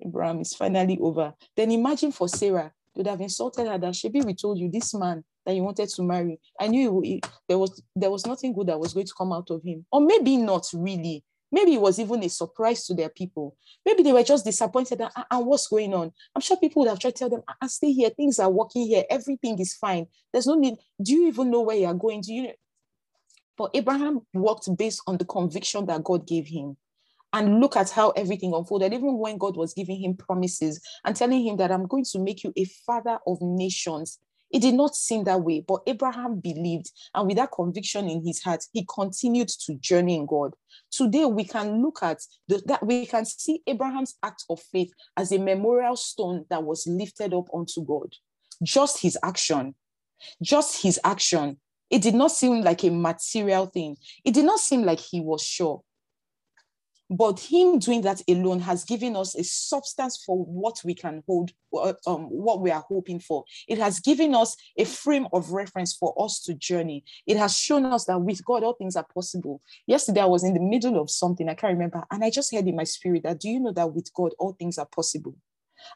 [0.04, 1.32] Abraham is finally over.
[1.56, 4.94] Then imagine for Sarah, they would have insulted her that Shebi, we told you this
[4.94, 6.38] man that you wanted to marry.
[6.60, 9.32] I knew it, it, there was there was nothing good that was going to come
[9.32, 11.24] out of him, or maybe not really.
[11.52, 13.56] Maybe it was even a surprise to their people.
[13.86, 15.00] Maybe they were just disappointed.
[15.00, 16.12] And, and ah, ah, what's going on?
[16.34, 18.10] I'm sure people would have tried to tell them, I, I stay here.
[18.10, 19.04] Things are working here.
[19.08, 20.06] Everything is fine.
[20.32, 20.74] There's no need.
[21.00, 22.22] Do you even know where you are going?
[22.22, 22.50] Do you?
[23.56, 26.76] But Abraham walked based on the conviction that God gave him
[27.34, 31.44] and look at how everything unfolded, even when God was giving him promises and telling
[31.44, 34.20] him that I'm going to make you a father of nations.
[34.52, 38.40] It did not seem that way, but Abraham believed, and with that conviction in his
[38.40, 40.54] heart, he continued to journey in God.
[40.92, 45.32] Today, we can look at the, that, we can see Abraham's act of faith as
[45.32, 48.14] a memorial stone that was lifted up unto God.
[48.62, 49.74] Just his action,
[50.40, 51.58] just his action.
[51.90, 53.96] It did not seem like a material thing.
[54.24, 55.82] It did not seem like he was sure.
[57.10, 61.52] But him doing that alone has given us a substance for what we can hold,
[62.06, 63.44] um, what we are hoping for.
[63.68, 67.04] It has given us a frame of reference for us to journey.
[67.26, 69.60] It has shown us that with God, all things are possible.
[69.86, 72.66] Yesterday, I was in the middle of something, I can't remember, and I just heard
[72.66, 75.34] in my spirit that do you know that with God, all things are possible?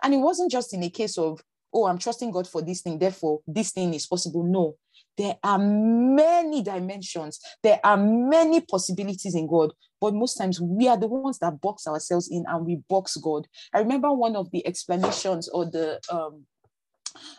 [0.03, 1.42] And it wasn't just in a case of,
[1.73, 4.42] oh, I'm trusting God for this thing, therefore this thing is possible.
[4.42, 4.77] No,
[5.18, 10.96] there are many dimensions, there are many possibilities in God, but most times we are
[10.96, 13.46] the ones that box ourselves in and we box God.
[13.74, 16.46] I remember one of the explanations or the um,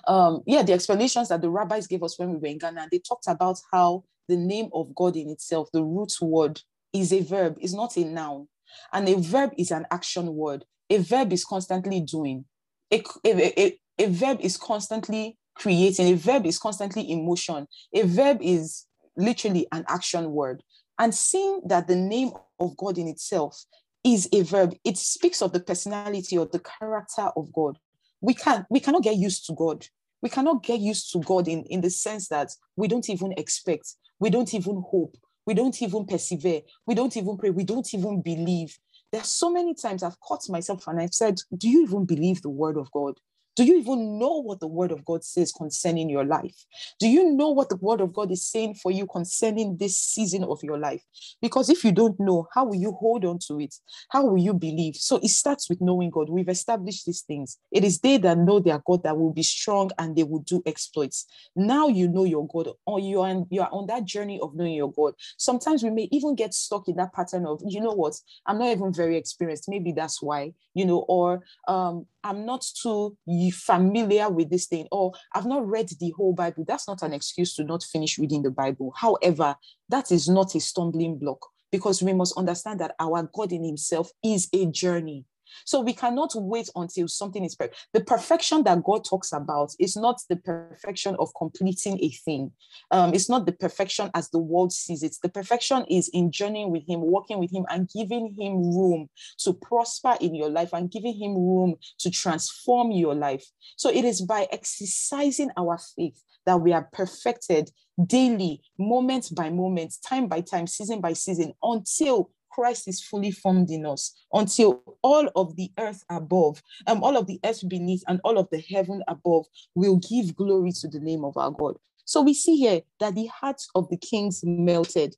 [0.07, 2.99] um, yeah, the explanations that the rabbis gave us when we were in Ghana, they
[2.99, 6.61] talked about how the name of God in itself, the root word,
[6.93, 8.47] is a verb, is not a noun.
[8.93, 10.65] And a verb is an action word.
[10.89, 12.45] A verb is constantly doing.
[12.91, 16.07] A, a, a, a verb is constantly creating.
[16.07, 17.67] A verb is constantly in motion.
[17.93, 18.85] A verb is
[19.15, 20.63] literally an action word.
[20.97, 23.63] And seeing that the name of God in itself
[24.03, 27.77] is a verb, it speaks of the personality or the character of God.
[28.21, 29.85] We can we cannot get used to God.
[30.21, 33.95] We cannot get used to God in, in the sense that we don't even expect,
[34.19, 38.21] we don't even hope, we don't even persevere, we don't even pray, we don't even
[38.21, 38.77] believe.
[39.11, 42.41] There are so many times I've caught myself and I've said, Do you even believe
[42.41, 43.17] the word of God?
[43.55, 46.55] Do you even know what the word of God says concerning your life?
[46.99, 50.43] Do you know what the word of God is saying for you concerning this season
[50.45, 51.03] of your life?
[51.41, 53.75] Because if you don't know, how will you hold on to it?
[54.09, 54.95] How will you believe?
[54.95, 56.29] So it starts with knowing God.
[56.29, 57.57] We've established these things.
[57.71, 60.63] It is they that know their God that will be strong and they will do
[60.65, 61.25] exploits.
[61.55, 64.73] Now you know your God, or you are, you are on that journey of knowing
[64.73, 65.15] your God.
[65.37, 68.13] Sometimes we may even get stuck in that pattern of, you know what,
[68.45, 69.65] I'm not even very experienced.
[69.67, 73.17] Maybe that's why, you know, or um, I'm not too
[73.51, 76.65] familiar with this thing, or I've not read the whole Bible.
[76.67, 78.93] That's not an excuse to not finish reading the Bible.
[78.95, 79.55] However,
[79.89, 84.11] that is not a stumbling block because we must understand that our God in Himself
[84.23, 85.25] is a journey.
[85.65, 87.87] So we cannot wait until something is perfect.
[87.93, 92.51] The perfection that God talks about is not the perfection of completing a thing.
[92.91, 95.15] Um, it's not the perfection as the world sees it.
[95.21, 99.53] The perfection is in journeying with Him, walking with Him, and giving Him room to
[99.53, 103.45] prosper in your life and giving Him room to transform your life.
[103.75, 107.69] So it is by exercising our faith that we are perfected
[108.05, 113.69] daily, moment by moment, time by time, season by season, until Christ is fully formed
[113.69, 118.19] in us until all of the earth above, um, all of the earth beneath, and
[118.23, 119.45] all of the heaven above
[119.75, 121.77] will give glory to the name of our God.
[122.05, 125.15] So we see here that the hearts of the kings melted.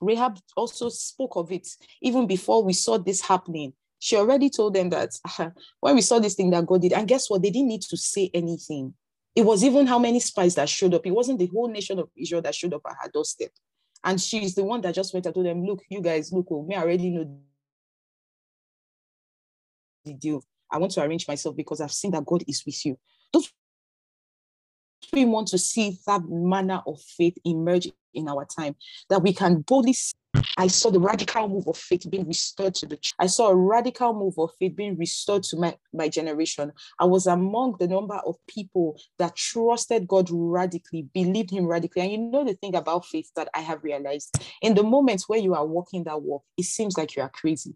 [0.00, 1.66] Rahab also spoke of it
[2.02, 3.72] even before we saw this happening.
[3.98, 7.08] She already told them that uh, when we saw this thing that God did, and
[7.08, 7.42] guess what?
[7.42, 8.94] They didn't need to say anything.
[9.34, 11.06] It was even how many spies that showed up.
[11.06, 13.50] It wasn't the whole nation of Israel that showed up at her doorstep.
[14.06, 16.62] And she's the one that just went and told them, look, you guys, look, oh,
[16.62, 17.28] me already know
[20.04, 20.44] the deal.
[20.70, 22.96] I want to arrange myself because I've seen that God is with you.
[23.32, 23.50] Don't
[25.12, 28.74] we want to see that manner of faith emerge in our time,
[29.10, 29.94] that we can boldly
[30.56, 33.14] I saw the radical move of faith being restored to the church.
[33.18, 36.72] I saw a radical move of faith being restored to my, my generation.
[36.98, 42.02] I was among the number of people that trusted God radically, believed Him radically.
[42.02, 45.38] And you know the thing about faith that I have realized in the moments where
[45.38, 47.74] you are walking that walk, it seems like you are crazy.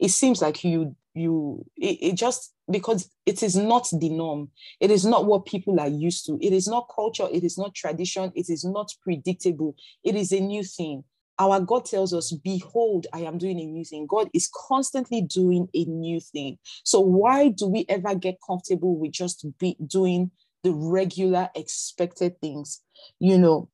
[0.00, 4.48] It seems like you you it, it just because it is not the norm
[4.80, 7.74] it is not what people are used to it is not culture it is not
[7.74, 11.04] tradition it is not predictable it is a new thing
[11.38, 14.06] our God tells us, Behold, I am doing a new thing.
[14.06, 16.58] God is constantly doing a new thing.
[16.84, 20.30] So, why do we ever get comfortable with just be doing
[20.62, 22.80] the regular expected things?
[23.18, 23.70] You know,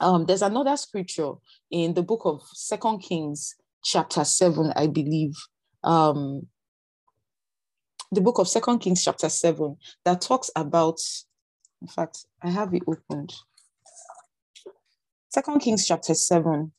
[0.00, 1.32] um, there's another scripture
[1.70, 5.34] in the book of Second Kings, chapter 7, I believe.
[5.84, 6.46] Um,
[8.12, 10.98] the book of Second Kings, chapter 7, that talks about,
[11.82, 13.34] in fact, I have it opened.
[15.28, 16.72] Second Kings chapter 7.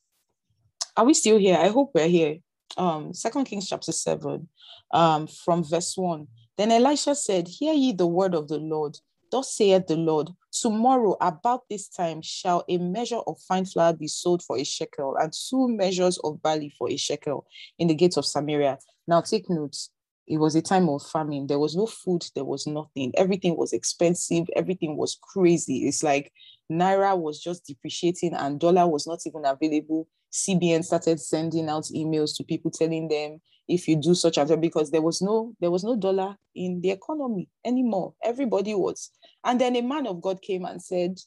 [0.96, 1.56] Are we still here?
[1.56, 2.38] I hope we're here.
[2.76, 4.48] Um, Second Kings chapter 7,
[4.92, 6.26] um, from verse 1.
[6.56, 8.96] Then Elisha said, Hear ye the word of the Lord.
[9.30, 14.08] Thus saith the Lord, tomorrow about this time shall a measure of fine flour be
[14.08, 17.46] sold for a shekel, and two measures of barley for a shekel
[17.78, 18.78] in the gates of Samaria.
[19.06, 19.90] Now take notes.
[20.28, 21.46] It was a time of famine.
[21.46, 23.12] There was no food, there was nothing.
[23.16, 25.88] Everything was expensive, everything was crazy.
[25.88, 26.32] It's like
[26.70, 30.06] Naira was just depreciating and dollar was not even available.
[30.30, 34.60] CBN started sending out emails to people telling them if you do such and such
[34.60, 38.14] because there was no there was no dollar in the economy anymore.
[38.22, 39.10] Everybody was.
[39.44, 41.18] And then a man of God came and said,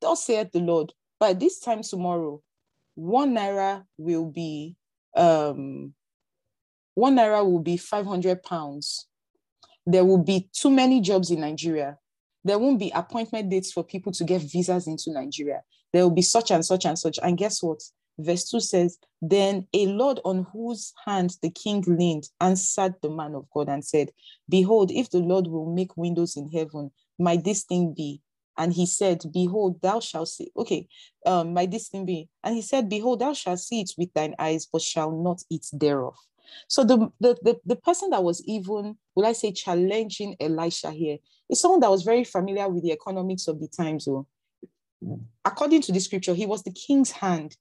[0.00, 2.42] Thus saith the Lord, by this time tomorrow,
[2.94, 4.76] one naira will be
[5.16, 5.94] um
[6.94, 9.06] one naira will be 500 pounds.
[9.86, 11.98] There will be too many jobs in Nigeria
[12.44, 15.62] there won't be appointment dates for people to get visas into Nigeria.
[15.92, 17.18] There will be such and such and such.
[17.22, 17.80] And guess what?
[18.18, 23.34] Verse 2 says, Then a Lord on whose hand the king leaned answered the man
[23.34, 24.10] of God and said,
[24.48, 28.20] Behold, if the Lord will make windows in heaven, might this thing be?
[28.56, 30.52] And he said, Behold, thou shalt see.
[30.56, 30.86] Okay,
[31.26, 32.28] um, might this thing be?
[32.44, 35.66] And he said, Behold, thou shalt see it with thine eyes, but shall not eat
[35.72, 36.14] thereof.
[36.68, 41.18] So the, the, the, the person that was even, will I say, challenging Elisha here
[41.48, 44.04] is someone that was very familiar with the economics of the times.
[44.04, 44.26] So
[45.44, 47.56] according to the scripture, he was the king's hand.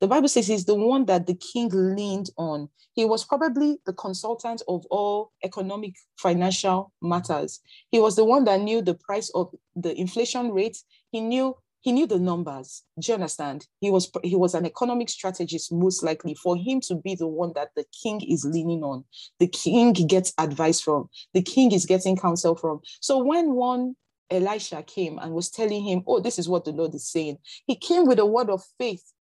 [0.00, 2.68] The Bible says he's the one that the king leaned on.
[2.92, 7.60] He was probably the consultant of all economic financial matters.
[7.90, 10.78] He was the one that knew the price of the inflation rate.
[11.10, 12.82] He knew he knew the numbers.
[13.00, 13.66] Do you understand?
[13.80, 17.52] He was he was an economic strategist, most likely, for him to be the one
[17.54, 19.04] that the king is leaning on.
[19.38, 21.08] The king gets advice from.
[21.34, 22.80] The king is getting counsel from.
[23.00, 23.94] So when one
[24.30, 27.76] Elisha came and was telling him, "Oh, this is what the Lord is saying," he
[27.76, 29.12] came with a word of faith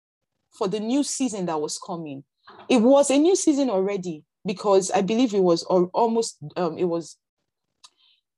[0.51, 2.23] for the new season that was coming.
[2.69, 7.17] It was a new season already because I believe it was almost um, it was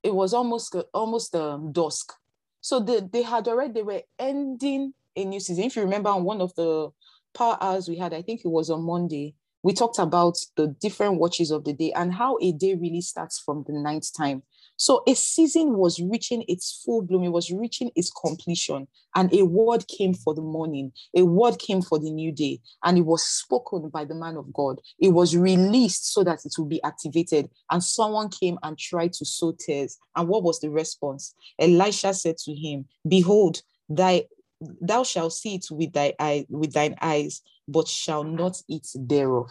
[0.04, 2.14] it was almost almost um, dusk.
[2.62, 5.64] So they, they had already they were ending a new season.
[5.66, 6.92] If you remember on one of the
[7.34, 11.20] power hours we had, I think it was on Monday, we talked about the different
[11.20, 14.44] watches of the day and how a day really starts from the ninth time.
[14.80, 19.44] So a season was reaching its full bloom, it was reaching its completion, and a
[19.44, 23.22] word came for the morning, a word came for the new day, and it was
[23.22, 24.80] spoken by the man of God.
[24.98, 29.26] It was released so that it would be activated, and someone came and tried to
[29.26, 29.98] sow tears.
[30.16, 31.36] And what was the response?
[31.60, 34.28] Elisha said to him, Behold, thy
[34.62, 39.50] thou shalt see it with thy eye with thine eyes, but shall not eat thereof.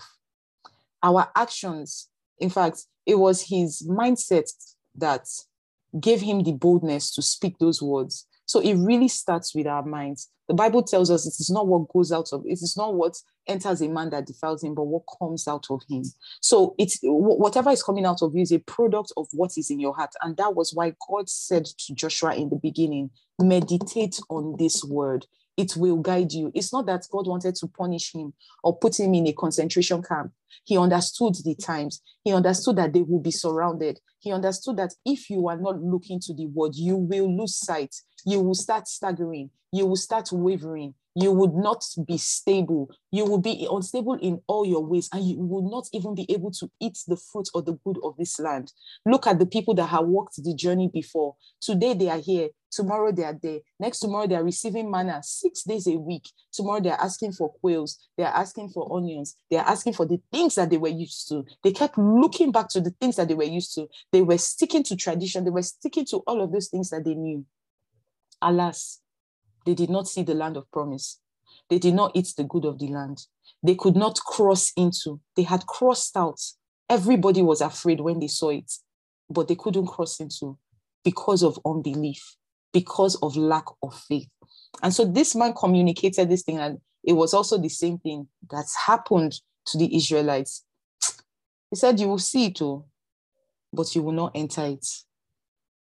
[1.03, 2.09] Our actions,
[2.39, 4.51] in fact, it was his mindset
[4.99, 5.27] that
[5.99, 8.27] gave him the boldness to speak those words.
[8.47, 10.31] So it really starts with our minds.
[10.49, 13.15] The Bible tells us it is not what goes out of it is not what
[13.47, 16.03] enters a man that defiles him, but what comes out of him.
[16.41, 19.81] So it's whatever is coming out of you is a product of what is in
[19.81, 20.13] your heart.
[20.23, 25.27] And that was why God said to Joshua in the beginning, meditate on this word
[25.59, 26.53] it will guide you.
[26.55, 28.33] It's not that God wanted to punish him
[28.63, 30.33] or put him in a concentration camp.
[30.65, 32.01] He understood the times.
[32.23, 33.99] He understood that they will be surrounded.
[34.21, 37.95] He understood that if you are not looking to the word, you will lose sight.
[38.25, 39.51] You will start staggering.
[39.73, 42.89] You will start wavering you would not be stable.
[43.11, 46.53] You will be unstable in all your ways, and you will not even be able
[46.53, 48.73] to eat the fruit or the good of this land.
[49.05, 51.35] Look at the people that have walked the journey before.
[51.61, 53.59] Today they are here, tomorrow they are there.
[53.81, 56.29] Next tomorrow they are receiving manna six days a week.
[56.53, 60.07] Tomorrow they are asking for quails, they are asking for onions, they are asking for
[60.07, 61.45] the things that they were used to.
[61.65, 63.89] They kept looking back to the things that they were used to.
[64.13, 67.15] They were sticking to tradition, they were sticking to all of those things that they
[67.15, 67.45] knew.
[68.41, 69.01] Alas,
[69.65, 71.21] they did not see the land of promise.
[71.69, 73.27] They did not eat the good of the land.
[73.63, 75.21] They could not cross into.
[75.37, 76.41] They had crossed out.
[76.89, 78.73] Everybody was afraid when they saw it,
[79.29, 80.57] but they couldn't cross into
[81.05, 82.37] because of unbelief,
[82.73, 84.29] because of lack of faith.
[84.83, 88.75] And so this man communicated this thing, and it was also the same thing that's
[88.87, 90.65] happened to the Israelites.
[91.71, 92.89] He said, You will see it, all,
[93.73, 94.87] but you will not enter it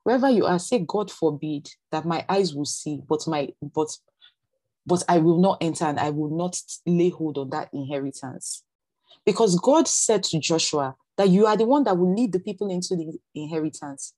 [0.05, 3.89] wherever you are say god forbid that my eyes will see but my but
[4.85, 8.63] but i will not enter and i will not lay hold on that inheritance.
[9.25, 12.69] Because god said to joshua that you are the one that will lead the people
[12.69, 14.13] into the inheritance.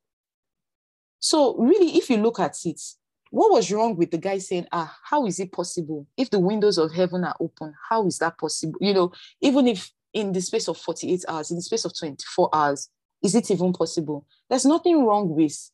[1.19, 2.81] So really if you look at it
[3.29, 6.05] what was wrong with the guy saying ah how is it possible?
[6.17, 8.77] If the windows of heaven are open how is that possible?
[8.81, 12.49] You know even if in the space of 48 hours in the space of 24
[12.51, 12.89] hours
[13.23, 14.25] is it even possible?
[14.49, 15.71] There's nothing wrong with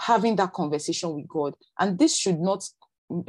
[0.00, 1.54] having that conversation with God.
[1.78, 2.64] And this should not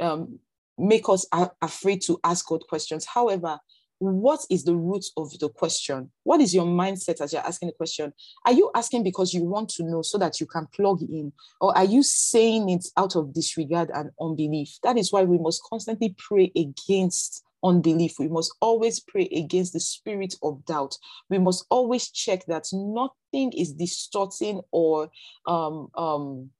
[0.00, 0.38] um,
[0.78, 1.26] make us
[1.60, 3.04] afraid to ask God questions.
[3.04, 3.58] However,
[3.98, 6.10] what is the root of the question?
[6.24, 8.12] What is your mindset as you're asking the question?
[8.46, 11.32] Are you asking because you want to know so that you can plug in?
[11.60, 14.78] Or are you saying it out of disregard and unbelief?
[14.82, 18.14] That is why we must constantly pray against unbelief.
[18.18, 20.96] We must always pray against the spirit of doubt.
[21.30, 25.10] We must always check that nothing is distorting or
[25.46, 26.50] um, um,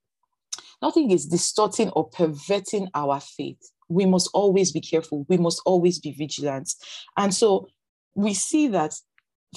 [0.83, 3.71] Nothing is distorting or perverting our faith.
[3.87, 5.25] We must always be careful.
[5.29, 6.73] We must always be vigilant.
[7.15, 7.69] And so
[8.15, 8.93] we see that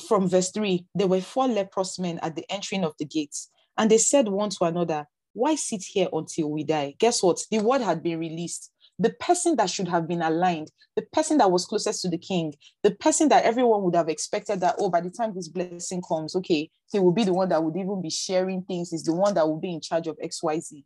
[0.07, 3.91] from verse 3 there were four leprous men at the entering of the gates, and
[3.91, 6.95] they said one to another, Why sit here until we die?
[6.97, 7.41] Guess what?
[7.51, 8.71] The word had been released
[9.01, 12.55] the person that should have been aligned, the person that was closest to the king,
[12.85, 16.37] the person that everyone would have expected that, oh, by the time this blessing comes,
[16.37, 19.35] okay, he will be the one that would even be sharing things, is the one
[19.35, 20.85] that will be in charge of XYZ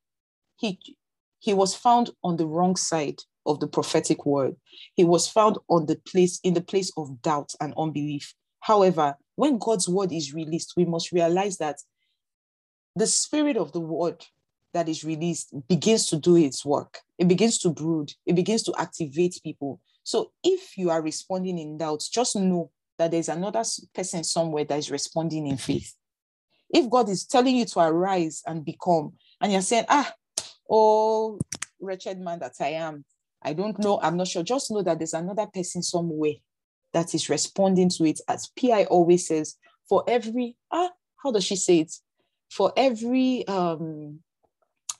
[0.60, 0.78] he
[1.38, 4.54] he was found on the wrong side of the prophetic word.
[4.94, 8.34] He was found on the place in the place of doubt and unbelief.
[8.60, 11.76] However, when God's word is released, we must realize that
[12.94, 14.26] the spirit of the word
[14.74, 16.98] that is released begins to do its work.
[17.18, 19.80] It begins to brood, it begins to activate people.
[20.04, 24.78] So if you are responding in doubt, just know that there's another person somewhere that
[24.78, 25.94] is responding in faith.
[26.68, 30.12] If God is telling you to arise and become, and you're saying, ah,
[30.70, 31.38] oh,
[31.80, 33.04] wretched man that I am.
[33.42, 33.98] I don't know.
[34.02, 34.42] I'm not sure.
[34.42, 36.34] Just know that there's another person somewhere
[36.92, 38.20] that is responding to it.
[38.28, 39.56] As PI always says,
[39.88, 40.90] for every, ah,
[41.22, 41.92] how does she say it?
[42.50, 44.20] For every, um,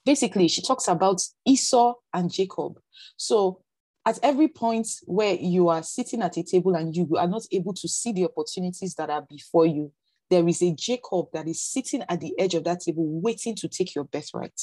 [0.05, 2.79] basically, she talks about Esau and Jacob.
[3.16, 3.61] So
[4.07, 7.75] at every point where you are sitting at a table and you are not able
[7.75, 9.93] to see the opportunities that are before you,
[10.31, 13.68] there is a Jacob that is sitting at the edge of that table waiting to
[13.68, 14.59] take your birthright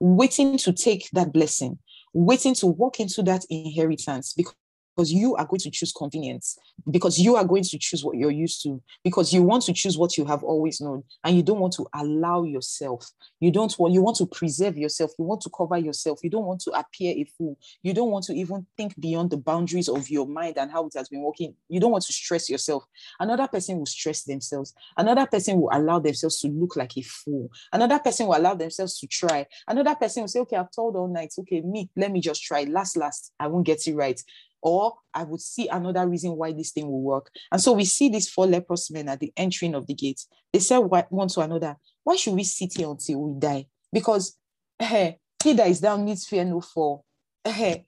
[0.00, 1.78] waiting to take that blessing,
[2.12, 4.54] waiting to walk into that inheritance because
[4.94, 6.58] because you are going to choose convenience,
[6.90, 9.96] because you are going to choose what you're used to, because you want to choose
[9.96, 13.10] what you have always known, and you don't want to allow yourself.
[13.40, 15.12] You don't want, you want to preserve yourself.
[15.18, 16.20] You want to cover yourself.
[16.22, 17.58] You don't want to appear a fool.
[17.82, 20.92] You don't want to even think beyond the boundaries of your mind and how it
[20.96, 21.54] has been working.
[21.68, 22.84] You don't want to stress yourself.
[23.18, 24.74] Another person will stress themselves.
[24.96, 27.50] Another person will allow themselves to look like a fool.
[27.72, 29.46] Another person will allow themselves to try.
[29.66, 31.32] Another person will say, okay, I've told all night.
[31.38, 32.64] Okay, me, let me just try.
[32.64, 34.20] Last, last, I won't get it right
[34.62, 37.30] or I would see another reason why this thing will work.
[37.50, 40.24] And so we see these four leprous men at the entering of the gate.
[40.52, 43.66] They said one to another, Why should we sit here until we die?
[43.92, 44.38] Because
[44.78, 47.04] eh, he that is down needs fear no fall.
[47.44, 47.78] Eh,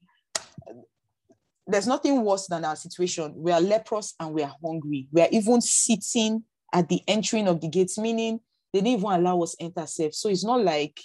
[1.66, 3.32] there's nothing worse than our situation.
[3.36, 5.08] We are leprous and we are hungry.
[5.12, 8.40] We are even sitting at the entering of the gates, meaning
[8.72, 10.14] they didn't even allow us enter safe.
[10.14, 11.00] So it's not like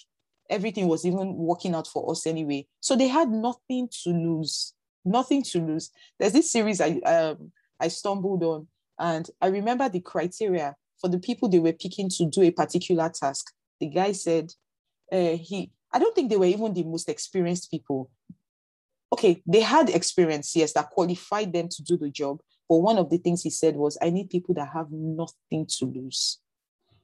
[0.49, 2.65] everything was even working out for us anyway.
[2.81, 4.73] So they had nothing to lose
[5.05, 5.91] nothing to lose.
[6.19, 11.19] There's this series I um, I stumbled on, and I remember the criteria for the
[11.19, 13.51] people they were picking to do a particular task.
[13.79, 14.51] The guy said
[15.11, 15.71] uh, he.
[15.91, 18.11] I don't think they were even the most experienced people.
[19.11, 22.41] Okay, they had experience, yes, that qualified them to do the job.
[22.67, 25.85] But one of the things he said was, I need people that have nothing to
[25.85, 26.37] lose.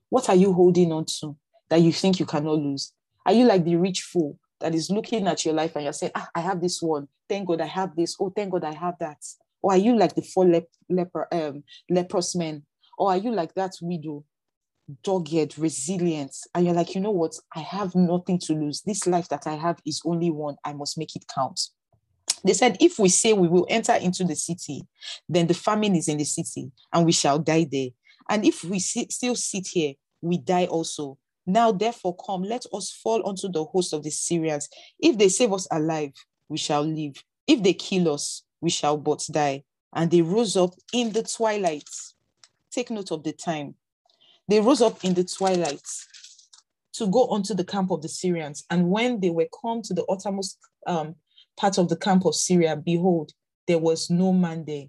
[0.10, 1.36] What are you holding on to
[1.70, 2.93] that you think you cannot lose?
[3.26, 6.12] Are you like the rich fool that is looking at your life and you're saying,
[6.16, 7.08] ah, I have this one.
[7.28, 8.16] Thank God I have this.
[8.20, 9.18] Oh, thank God I have that.
[9.62, 12.64] Or are you like the four lep- leper, um, leprous men?
[12.97, 14.24] Or are you like that widow,
[15.03, 16.36] dogged, resilient?
[16.53, 17.38] And you're like, you know what?
[17.56, 18.82] I have nothing to lose.
[18.82, 20.56] This life that I have is only one.
[20.64, 21.60] I must make it count.
[22.43, 24.84] They said, if we say we will enter into the city,
[25.28, 27.89] then the famine is in the city and we shall die there.
[28.30, 31.18] And if we sit, still sit here, we die also.
[31.46, 34.68] Now, therefore, come, let us fall unto the host of the Syrians.
[35.00, 36.14] If they save us alive,
[36.50, 37.24] we shall live.
[37.48, 39.64] If they kill us, we shall but die.
[39.93, 41.88] And they rose up in the twilight.
[42.72, 43.76] Take note of the time.
[44.48, 45.82] They rose up in the twilight
[46.93, 48.66] to go unto the camp of the Syrians.
[48.70, 51.16] And when they were come to the uttermost um,
[51.58, 53.32] part of the camp of Syria, behold,
[53.68, 54.86] there was no man there.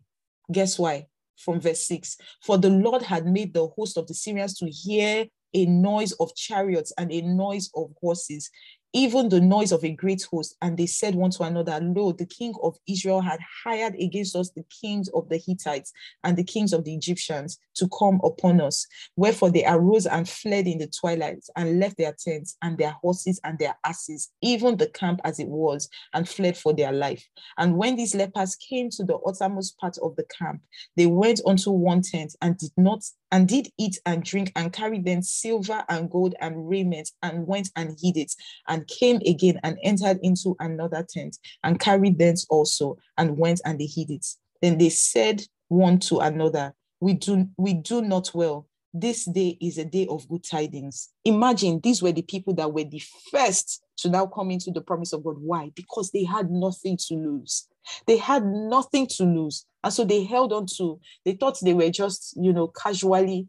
[0.51, 1.07] Guess why?
[1.37, 5.27] From verse 6 For the Lord had made the host of the Syrians to hear
[5.57, 8.51] a noise of chariots and a noise of horses,
[8.93, 10.57] even the noise of a great host.
[10.63, 14.51] And they said one to another, Lo, the king of Israel had hired against us
[14.51, 15.93] the kings of the Hittites
[16.25, 18.87] and the kings of the Egyptians to come upon us.
[19.17, 23.41] Wherefore they arose and fled in the twilight and left their tents and their horses
[23.45, 27.27] and their asses, even the camp as it was, and fled for their life.
[27.59, 30.63] And when these lepers came to the uttermost part of the camp,
[30.97, 33.03] they went unto one tent and did not
[33.33, 37.71] and did eat and drink and carried them silver and gold and raiment and went
[37.77, 38.33] and hid it
[38.69, 43.81] and came again and entered into another tent and carried thence also and went and
[43.81, 44.27] they hid it.
[44.63, 48.67] Then they said one to another, we do we do not well.
[48.99, 51.11] This day is a day of good tidings.
[51.25, 55.13] Imagine these were the people that were the first to now come into the promise
[55.13, 55.37] of God.
[55.39, 55.71] Why?
[55.75, 57.69] Because they had nothing to lose.
[58.07, 59.67] They had nothing to lose.
[59.87, 63.47] And so they held on to, they thought they were just, you know, casually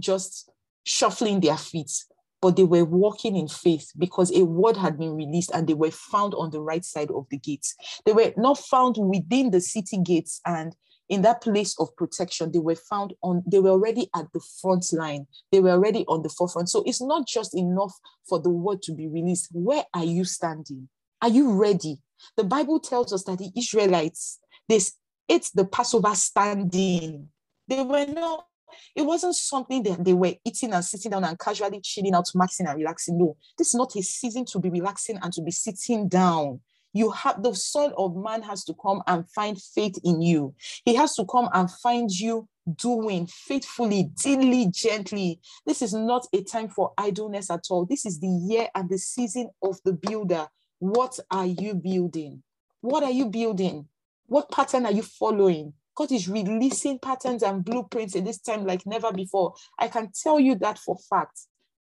[0.00, 0.50] just
[0.84, 1.92] shuffling their feet,
[2.40, 5.90] but they were walking in faith because a word had been released and they were
[5.90, 7.74] found on the right side of the gates.
[8.06, 10.74] They were not found within the city gates and
[11.10, 12.50] in that place of protection.
[12.50, 15.26] They were found on they were already at the front line.
[15.52, 16.70] They were already on the forefront.
[16.70, 17.92] So it's not just enough
[18.26, 19.50] for the word to be released.
[19.52, 20.88] Where are you standing?
[21.20, 21.98] Are you ready?
[22.38, 24.40] The Bible tells us that the Israelites,
[24.70, 24.80] they
[25.28, 27.28] ate the Passover standing.
[27.68, 28.46] They were not,
[28.94, 32.68] it wasn't something that they were eating and sitting down and casually chilling out, maxing
[32.68, 33.18] and relaxing.
[33.18, 36.60] No, this is not a season to be relaxing and to be sitting down.
[36.92, 40.54] You have the Son of Man has to come and find faith in you.
[40.84, 44.70] He has to come and find you doing faithfully, diligently.
[44.72, 45.40] Gently.
[45.66, 47.84] This is not a time for idleness at all.
[47.84, 50.46] This is the year and the season of the builder.
[50.78, 52.42] What are you building?
[52.80, 53.88] What are you building?
[54.26, 55.74] What pattern are you following?
[55.94, 59.54] God is releasing patterns and blueprints in this time like never before.
[59.78, 61.40] I can tell you that for fact.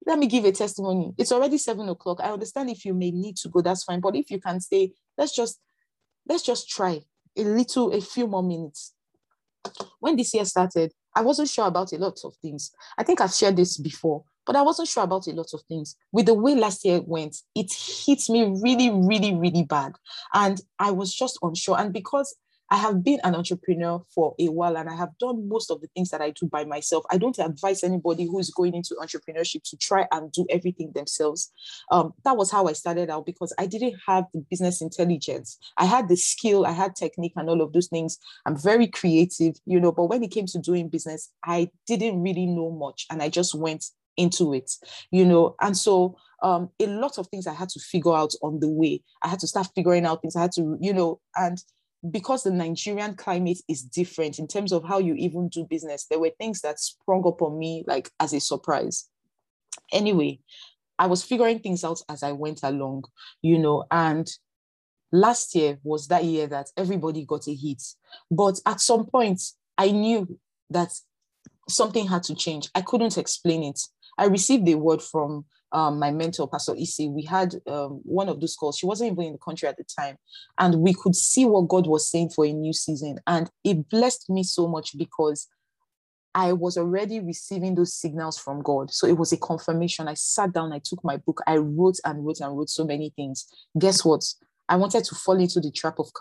[0.06, 1.12] Let me give a testimony.
[1.18, 2.20] It's already seven o'clock.
[2.22, 4.00] I understand if you may need to go, that's fine.
[4.00, 5.60] But if you can stay, let's just
[6.28, 7.02] let's just try
[7.36, 8.94] a little, a few more minutes.
[9.98, 12.72] When this year started, I wasn't sure about a lot of things.
[12.96, 15.96] I think I've shared this before, but I wasn't sure about a lot of things.
[16.12, 19.92] With the way last year went, it hit me really, really, really bad.
[20.32, 21.78] And I was just unsure.
[21.78, 22.34] And because
[22.70, 25.86] I have been an entrepreneur for a while and I have done most of the
[25.88, 27.04] things that I do by myself.
[27.10, 31.52] I don't advise anybody who is going into entrepreneurship to try and do everything themselves.
[31.92, 35.58] Um, that was how I started out because I didn't have the business intelligence.
[35.76, 38.18] I had the skill, I had technique, and all of those things.
[38.46, 42.46] I'm very creative, you know, but when it came to doing business, I didn't really
[42.46, 43.84] know much and I just went
[44.16, 44.70] into it,
[45.10, 45.54] you know.
[45.60, 49.02] And so um, a lot of things I had to figure out on the way.
[49.22, 50.36] I had to start figuring out things.
[50.36, 51.58] I had to, you know, and
[52.10, 56.20] because the Nigerian climate is different in terms of how you even do business, there
[56.20, 59.08] were things that sprung up on me like as a surprise.
[59.92, 60.40] Anyway,
[60.98, 63.04] I was figuring things out as I went along,
[63.42, 64.28] you know, and
[65.12, 67.82] last year was that year that everybody got a hit.
[68.30, 69.42] But at some point,
[69.78, 70.38] I knew
[70.70, 70.92] that
[71.68, 72.70] something had to change.
[72.74, 73.80] I couldn't explain it.
[74.18, 78.40] I received a word from um, my mentor, Pastor Isi, we had um, one of
[78.40, 78.78] those calls.
[78.78, 80.16] She wasn't even in the country at the time.
[80.58, 83.18] And we could see what God was saying for a new season.
[83.26, 85.48] And it blessed me so much because
[86.34, 88.92] I was already receiving those signals from God.
[88.92, 90.06] So it was a confirmation.
[90.06, 93.12] I sat down, I took my book, I wrote and wrote and wrote so many
[93.16, 93.46] things.
[93.78, 94.22] Guess what?
[94.68, 96.12] I wanted to fall into the trap of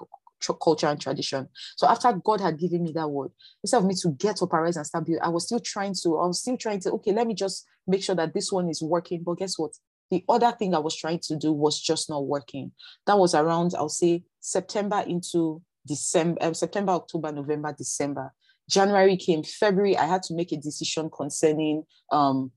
[0.61, 1.47] culture and tradition.
[1.75, 3.31] So after God had given me that word,
[3.63, 6.17] instead of me to get up, arise and start building, I was still trying to,
[6.17, 8.81] I was still trying to, okay, let me just make sure that this one is
[8.81, 9.23] working.
[9.23, 9.71] But guess what?
[10.11, 12.71] The other thing I was trying to do was just not working.
[13.07, 18.31] That was around, I'll say, September into December, um, September, October, November, December.
[18.69, 22.51] January came, February, I had to make a decision concerning, um,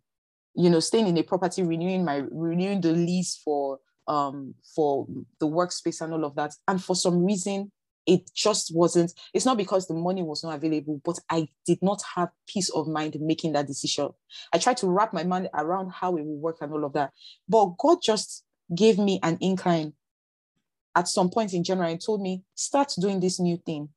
[0.55, 3.79] you know, staying in a property, renewing my renewing the lease for
[4.09, 5.07] um, for
[5.39, 6.55] the workspace and all of that.
[6.67, 7.71] And for some reason,
[8.07, 12.03] it just wasn't, it's not because the money was not available, but I did not
[12.17, 14.09] have peace of mind making that decision.
[14.53, 17.13] I tried to wrap my mind around how it would work and all of that.
[17.49, 18.45] But God just
[18.75, 19.93] gave me an incline
[20.97, 23.91] at some point in January and told me, start doing this new thing.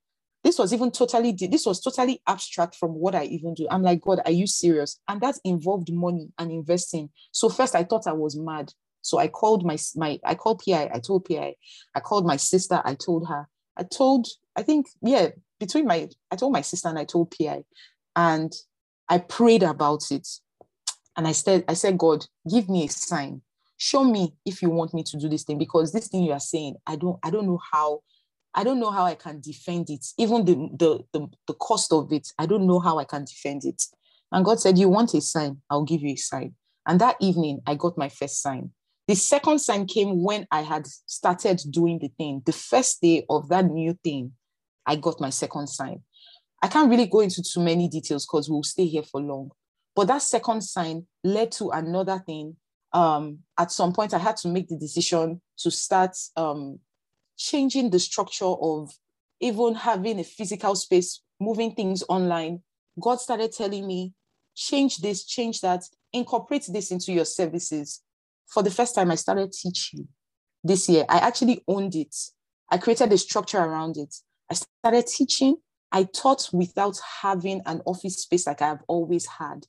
[0.44, 3.68] This was even totally, this was totally abstract from what I even do.
[3.72, 5.00] I'm like, God, are you serious?
[5.08, 7.12] And that involved money and investing.
[7.32, 8.74] So first I thought I was mad.
[9.02, 11.56] So I called my my I called PI, I told PI,
[11.96, 13.48] I called my sister, I told her,
[13.78, 15.30] I told, I think, yeah,
[15.60, 17.64] between my I told my sister and I told PI.
[18.16, 18.54] And
[19.10, 20.28] I prayed about it.
[21.18, 23.42] And I said, I said, God, give me a sign.
[23.78, 26.40] Show me if you want me to do this thing because this thing you are
[26.40, 28.02] saying, I don't, I don't know how,
[28.54, 30.06] I don't know how I can defend it.
[30.18, 33.66] Even the the the, the cost of it, I don't know how I can defend
[33.66, 33.84] it.
[34.32, 35.62] And God said, You want a sign?
[35.70, 36.56] I'll give you a sign.
[36.86, 38.72] And that evening, I got my first sign.
[39.12, 42.44] The second sign came when I had started doing the thing.
[42.46, 44.32] The first day of that new thing,
[44.86, 46.02] I got my second sign.
[46.64, 49.52] I can't really go into too many details because we'll stay here for long.
[49.98, 52.56] But that second sign led to another thing.
[52.94, 56.80] Um, at some point, I had to make the decision to start um,
[57.36, 58.94] changing the structure of
[59.42, 62.62] even having a physical space, moving things online.
[62.98, 64.14] God started telling me,
[64.56, 65.84] change this, change that,
[66.14, 68.04] incorporate this into your services
[68.52, 70.08] for the first time, I started teaching
[70.64, 71.06] this year.
[71.10, 72.16] I actually owned it.
[72.70, 74.14] I created a structure around it.
[74.50, 75.56] I started teaching.
[75.92, 79.66] I taught without having an office space like I've always had.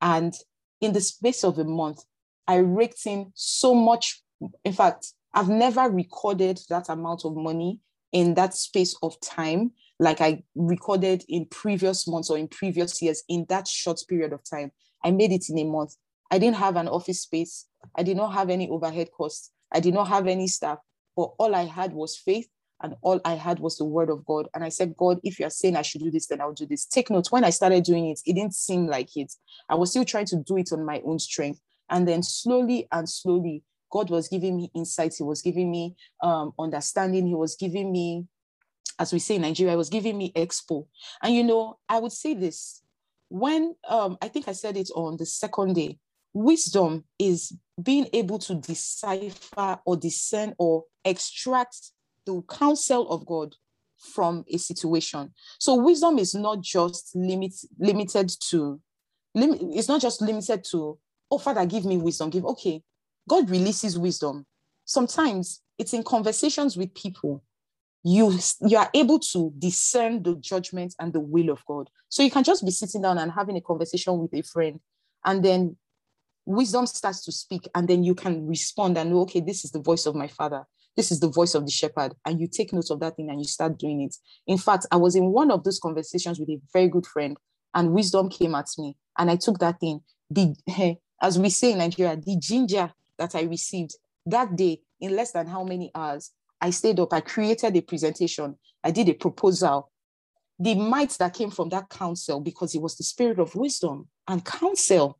[0.00, 0.34] And
[0.80, 2.04] in the space of a month,
[2.46, 4.22] I raked in so much.
[4.64, 7.80] In fact, I've never recorded that amount of money
[8.12, 13.22] in that space of time like I recorded in previous months or in previous years
[13.28, 14.72] in that short period of time.
[15.04, 15.96] I made it in a month.
[16.30, 17.66] I didn't have an office space.
[17.96, 19.50] I did not have any overhead costs.
[19.72, 20.78] I did not have any staff,
[21.16, 22.48] but all I had was faith
[22.82, 24.48] and all I had was the word of God.
[24.54, 26.84] And I said, God, if you're saying I should do this, then I'll do this.
[26.84, 29.32] Take note, when I started doing it, it didn't seem like it.
[29.68, 31.60] I was still trying to do it on my own strength.
[31.88, 35.16] And then slowly and slowly, God was giving me insights.
[35.16, 37.26] He was giving me um, understanding.
[37.26, 38.26] He was giving me,
[38.98, 40.86] as we say in Nigeria, he was giving me expo.
[41.22, 42.82] And you know, I would say this
[43.28, 45.98] when um, I think I said it on the second day,
[46.32, 51.76] wisdom is being able to decipher or discern or extract
[52.24, 53.54] the counsel of God
[53.98, 55.32] from a situation.
[55.58, 58.80] So wisdom is not just limit, limited to,
[59.34, 60.98] lim, it's not just limited to,
[61.30, 62.30] oh, Father, give me wisdom.
[62.30, 62.82] Give, okay,
[63.28, 64.46] God releases wisdom.
[64.84, 67.42] Sometimes it's in conversations with people.
[68.04, 71.90] You, you are able to discern the judgment and the will of God.
[72.08, 74.78] So you can just be sitting down and having a conversation with a friend,
[75.24, 75.76] and then
[76.46, 79.80] wisdom starts to speak and then you can respond and know okay this is the
[79.80, 80.64] voice of my father.
[80.96, 82.14] This is the voice of the shepherd.
[82.24, 84.14] And you take note of that thing and you start doing it.
[84.46, 87.36] In fact i was in one of those conversations with a very good friend
[87.74, 88.96] and wisdom came at me.
[89.18, 90.00] And i took that thing.
[90.30, 90.54] The
[91.22, 95.46] as we say in nigeria the ginger that i received that day in less than
[95.46, 99.90] how many hours i stayed up, I created a presentation, I did a proposal.
[100.58, 104.42] The might that came from that counsel, because it was the spirit of wisdom and
[104.42, 105.18] counsel,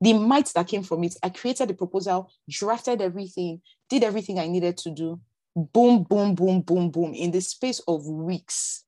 [0.00, 4.46] the might that came from it, I created the proposal, drafted everything, did everything I
[4.46, 5.20] needed to do.
[5.54, 7.14] Boom, boom, boom, boom, boom.
[7.14, 8.84] In the space of weeks,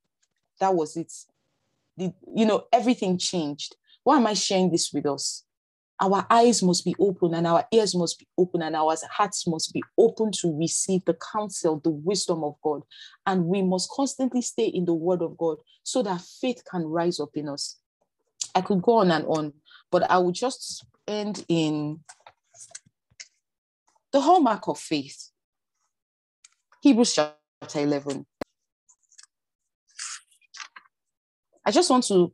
[0.60, 1.12] that was it.
[1.96, 3.76] The, you know, everything changed.
[4.04, 5.44] Why am I sharing this with us?
[6.00, 9.72] our eyes must be open and our ears must be open and our hearts must
[9.72, 12.82] be open to receive the counsel, the wisdom of God.
[13.26, 17.20] And we must constantly stay in the word of God so that faith can rise
[17.20, 17.76] up in us.
[18.54, 19.52] I could go on and on,
[19.90, 22.00] but I will just end in
[24.12, 25.30] the hallmark of faith.
[26.82, 28.26] Hebrews chapter 11.
[31.64, 32.32] I just want to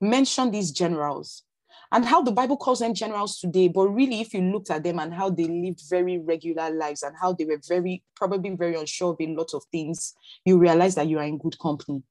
[0.00, 1.44] mention these generals
[1.92, 3.68] and how the Bible calls them generals today.
[3.68, 7.16] But really, if you looked at them and how they lived very regular lives and
[7.20, 10.14] how they were very, probably very unsure of a lot of things,
[10.44, 12.02] you realize that you are in good company.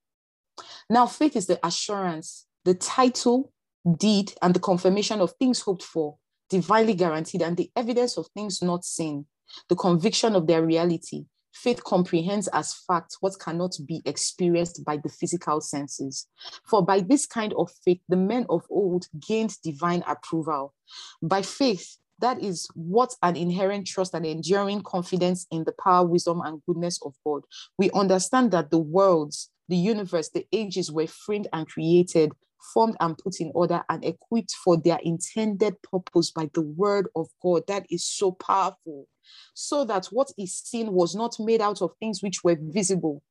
[0.90, 3.54] Now, faith is the assurance, the title,
[3.98, 6.18] deed, and the confirmation of things hoped for,
[6.50, 9.26] divinely guaranteed, and the evidence of things not seen,
[9.68, 11.26] the conviction of their reality,
[11.60, 16.28] Faith comprehends as fact what cannot be experienced by the physical senses.
[16.66, 20.74] For by this kind of faith, the men of old gained divine approval.
[21.22, 26.42] By faith, that is what an inherent trust and enduring confidence in the power, wisdom,
[26.46, 27.44] and goodness of God.
[27.78, 32.32] We understand that the worlds, the universe, the ages were framed and created,
[32.74, 37.28] formed and put in order, and equipped for their intended purpose by the word of
[37.42, 37.64] God.
[37.68, 39.08] That is so powerful
[39.54, 43.22] so that what is seen was not made out of things which were visible.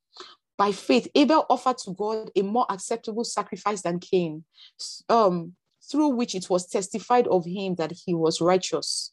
[0.56, 4.44] By faith, Abel offered to God a more acceptable sacrifice than Cain,
[5.08, 5.54] um,
[5.90, 9.12] through which it was testified of him that he was righteous.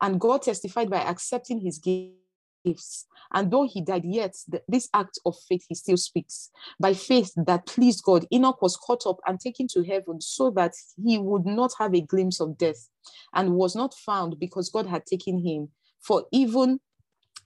[0.00, 1.78] And God testified by accepting his
[2.64, 3.06] gifts.
[3.32, 4.34] And though he died, yet
[4.68, 6.50] this act of faith he still speaks.
[6.78, 10.74] By faith that pleased God, Enoch was caught up and taken to heaven so that
[11.02, 12.88] he would not have a glimpse of death
[13.34, 15.68] and was not found because God had taken him.
[16.00, 16.80] For even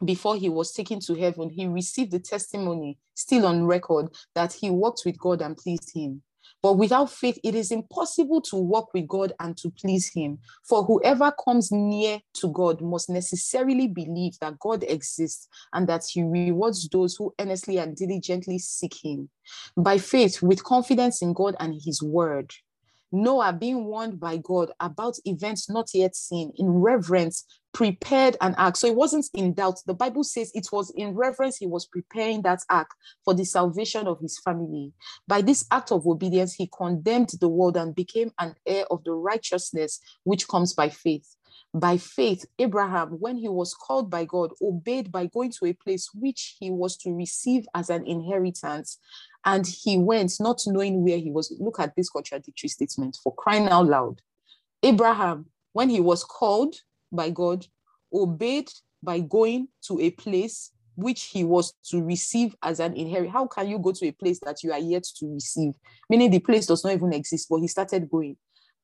[0.05, 4.71] before he was taken to heaven, he received the testimony still on record that he
[4.71, 6.23] walked with God and pleased him.
[6.63, 10.39] But without faith, it is impossible to walk with God and to please him.
[10.69, 16.23] For whoever comes near to God must necessarily believe that God exists and that he
[16.23, 19.29] rewards those who earnestly and diligently seek him.
[19.77, 22.53] By faith, with confidence in God and his word,
[23.13, 28.77] Noah, being warned by God about events not yet seen, in reverence, prepared an ark.
[28.77, 29.81] So it wasn't in doubt.
[29.87, 32.91] The Bible says it was in reverence he was preparing that ark
[33.25, 34.93] for the salvation of his family.
[35.29, 39.13] By this act of obedience, he condemned the world and became an heir of the
[39.13, 41.37] righteousness which comes by faith.
[41.75, 46.11] By faith, Abraham, when he was called by God, obeyed by going to a place
[46.15, 48.99] which he was to receive as an inheritance.
[49.47, 51.55] And he went, not knowing where he was.
[51.61, 54.21] Look at this contradictory statement for crying out loud.
[54.83, 56.75] Abraham, when he was called
[57.13, 57.65] by God,
[58.13, 58.69] obeyed
[59.03, 63.31] by going to a place which he was to receive as an inherit.
[63.31, 65.75] How can you go to a place that you are yet to receive?
[66.11, 68.37] Meaning the place does not even exist, but he started going.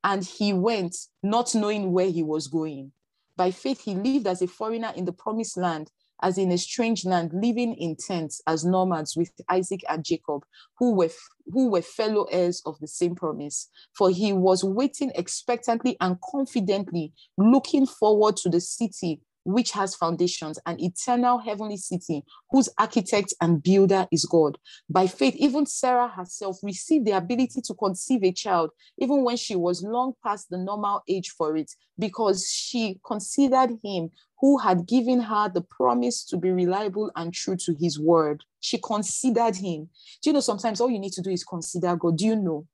[0.05, 2.93] And he went not knowing where he was going.
[3.37, 5.91] By faith, he lived as a foreigner in the promised land,
[6.23, 10.45] as in a strange land, living in tents as nomads with Isaac and Jacob,
[10.79, 11.11] who were,
[11.53, 13.69] who were fellow heirs of the same promise.
[13.97, 20.59] For he was waiting expectantly and confidently, looking forward to the city which has foundations,
[20.67, 24.59] an eternal heavenly city, whose architect and builder is God.
[24.89, 29.57] By faith, even Sarah herself received the ability to conceive a child, even when she
[29.57, 35.21] was long past the normal age for it, because she considered him who had given
[35.21, 38.43] her the promise to be reliable and true to his word.
[38.61, 39.89] She considered him.
[40.21, 42.19] Do you know sometimes all you need to do is consider God?
[42.19, 42.67] Do you know?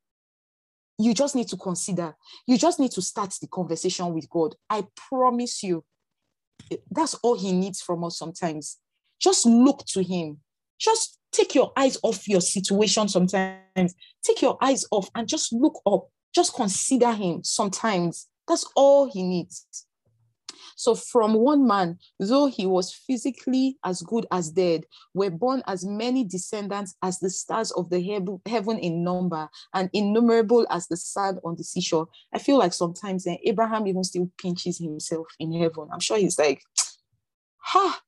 [0.99, 2.17] You just need to consider.
[2.47, 4.57] You just need to start the conversation with God.
[4.69, 5.85] I promise you,
[6.91, 8.79] that's all he needs from us sometimes.
[9.21, 10.39] Just look to him.
[10.79, 13.95] Just take your eyes off your situation sometimes.
[14.23, 16.09] Take your eyes off and just look up.
[16.35, 18.29] Just consider him sometimes.
[18.47, 19.67] That's all he needs.
[20.79, 25.85] So, from one man, though he was physically as good as dead, were born as
[25.85, 28.01] many descendants as the stars of the
[28.47, 32.07] heaven in number and innumerable as the sand on the seashore.
[32.33, 35.89] I feel like sometimes eh, Abraham even still pinches himself in heaven.
[35.93, 36.63] I'm sure he's like,
[37.57, 38.01] ha,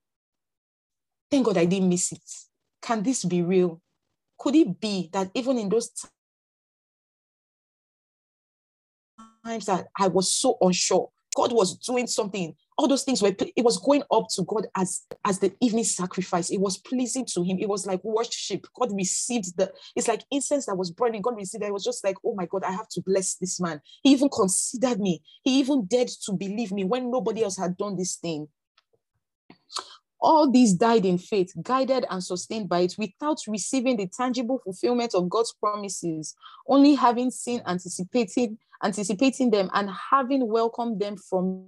[1.29, 2.23] thank God I didn't miss it.
[2.81, 3.83] Can this be real?
[4.39, 5.91] Could it be that even in those
[9.45, 11.11] times that I was so unsure,
[11.41, 12.55] God was doing something.
[12.77, 16.51] All those things were it was going up to god as as the evening sacrifice.
[16.51, 17.57] It was pleasing to him.
[17.59, 18.67] It was like worship.
[18.79, 21.23] God received the it's like incense that was burning.
[21.23, 21.69] God received it.
[21.69, 23.81] it was just like oh my god i have to bless this man.
[24.03, 25.23] He even considered me.
[25.43, 28.49] He even dared to believe me when nobody else had done this thing
[30.21, 35.15] all these died in faith, guided and sustained by it, without receiving the tangible fulfillment
[35.15, 36.35] of God's promises,
[36.69, 41.67] only having seen, anticipating, anticipating them, and having welcomed them from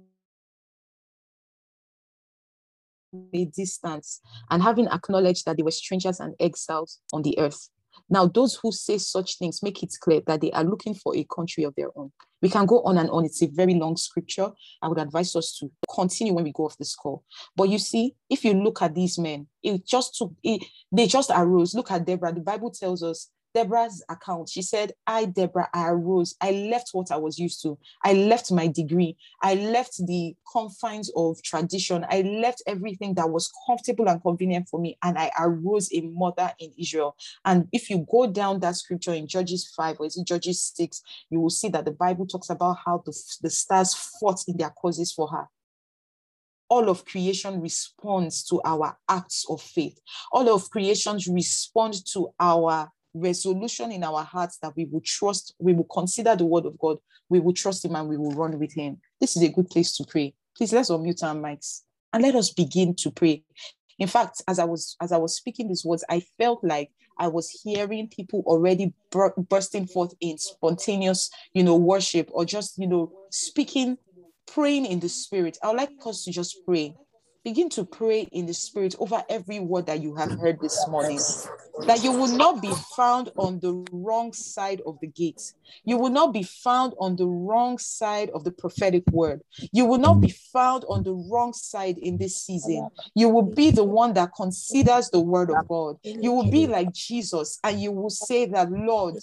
[3.33, 7.69] a distance, and having acknowledged that they were strangers and exiles on the earth.
[8.09, 11.25] Now, those who say such things make it clear that they are looking for a
[11.33, 12.11] country of their own.
[12.41, 13.25] We can go on and on.
[13.25, 14.51] It's a very long scripture.
[14.81, 17.23] I would advise us to continue when we go off this call.
[17.55, 21.31] But you see, if you look at these men, it just took, it, they just
[21.33, 21.73] arose.
[21.73, 22.33] Look at Deborah.
[22.33, 24.49] The Bible tells us Deborah's account.
[24.49, 26.35] She said, I, Deborah, I arose.
[26.41, 27.77] I left what I was used to.
[28.03, 29.17] I left my degree.
[29.41, 32.05] I left the confines of tradition.
[32.09, 34.97] I left everything that was comfortable and convenient for me.
[35.03, 37.15] And I arose a mother in Israel.
[37.45, 41.01] And if you go down that scripture in Judges 5 or is it Judges 6,
[41.29, 44.71] you will see that the Bible talks about how the, the stars fought in their
[44.71, 45.47] causes for her
[46.69, 49.99] all of creation responds to our acts of faith.
[50.31, 55.73] All of creation responds to our resolution in our hearts that we will trust, we
[55.73, 56.97] will consider the word of God,
[57.29, 58.97] we will trust him and we will run with him.
[59.19, 60.33] This is a good place to pray.
[60.57, 63.43] Please let's unmute our mics and let us begin to pray.
[63.99, 67.27] In fact, as I was as I was speaking these words, I felt like I
[67.27, 72.87] was hearing people already bur- bursting forth in spontaneous, you know, worship or just, you
[72.87, 73.97] know, speaking,
[74.47, 75.57] praying in the spirit.
[75.63, 76.95] I would like us to just pray
[77.43, 81.19] begin to pray in the spirit over every word that you have heard this morning.
[81.85, 85.41] That you will not be found on the wrong side of the gate.
[85.83, 89.41] You will not be found on the wrong side of the prophetic word.
[89.73, 92.89] You will not be found on the wrong side in this season.
[93.15, 95.97] You will be the one that considers the word of God.
[96.03, 99.15] You will be like Jesus and you will say that, Lord,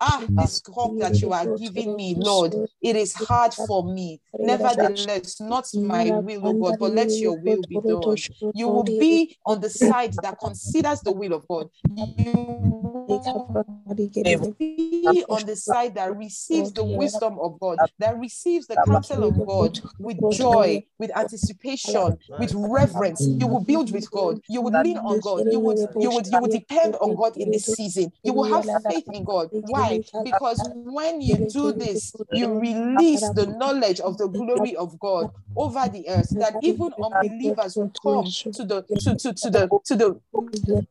[0.00, 4.20] Ah, this cup that you are giving me, Lord, it is hard for me.
[4.38, 8.16] Nevertheless, not my will, oh God, but let your will be done.
[8.54, 11.68] You will be on the side that considers the will of God.
[11.96, 12.04] You
[14.34, 19.24] will be on the side that receives the wisdom of God, that receives the counsel
[19.24, 23.26] of God with joy, with anticipation, with reverence.
[23.38, 24.40] You will build with God.
[24.48, 25.44] You would lean on God.
[25.50, 28.12] You would you would you would depend on God in this season.
[28.22, 29.48] You will have faith in God.
[29.52, 29.85] Why?
[30.22, 35.88] Because when you do this, you release the knowledge of the glory of God over
[35.88, 40.20] the earth, that even unbelievers will come to the to, to, to the to the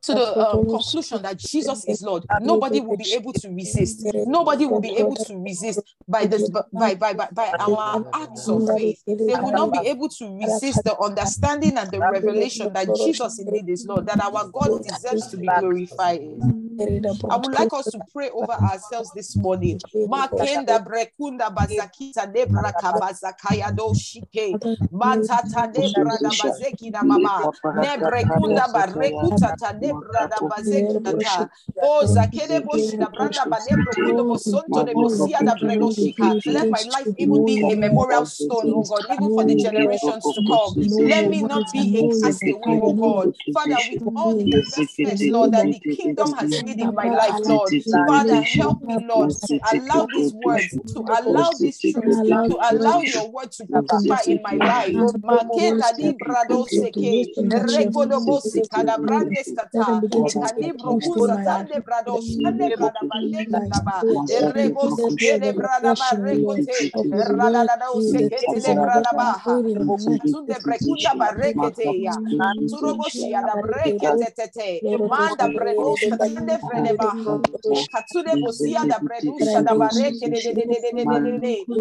[0.02, 2.24] to the um, conclusion that Jesus is Lord.
[2.40, 4.04] Nobody will be able to resist.
[4.26, 8.64] Nobody will be able to resist by this by by by, by our acts of
[8.64, 9.02] faith.
[9.06, 13.68] They will not be able to resist the understanding and the revelation that Jesus indeed
[13.68, 16.20] is Lord, that our God deserves to be glorified.
[17.30, 19.82] I would like us to pray over ourselves this morning.
[20.06, 24.60] Makenda brekunda bazakita lebra kabazakaya do shike.
[24.92, 27.48] Matata lebra da bazeki na mama.
[27.74, 31.48] Nebrekunda barekuta ta lebra da bazeki ta.
[31.80, 36.34] O zakede boshi da branda ba lebro bosonto de bosia da brego shika.
[36.46, 40.42] Let my life even be a memorial stone, oh God, even for the generations to
[40.42, 40.76] come.
[40.98, 43.30] Let me not be a castaway, oh God.
[43.52, 47.74] Father, with all the investments, Lord, that the kingdom has made in my life, Lord.
[48.06, 53.30] Father, help me, Lord, to allow these words, to allow these truths, to allow your
[53.30, 55.14] word to prosper in my life.
[55.24, 63.04] Maketa di brado seke, rekodo bosi kada brande stata, ekadibro kusa tande brado shande brada
[63.08, 69.38] bande kadaba, erebo sikede brada ba rekote, rada da seke tele brada ba,
[70.26, 72.14] tunde brekunda ba rekete ya,
[72.70, 76.55] turoboshi ada brekete tete, manda bredo stande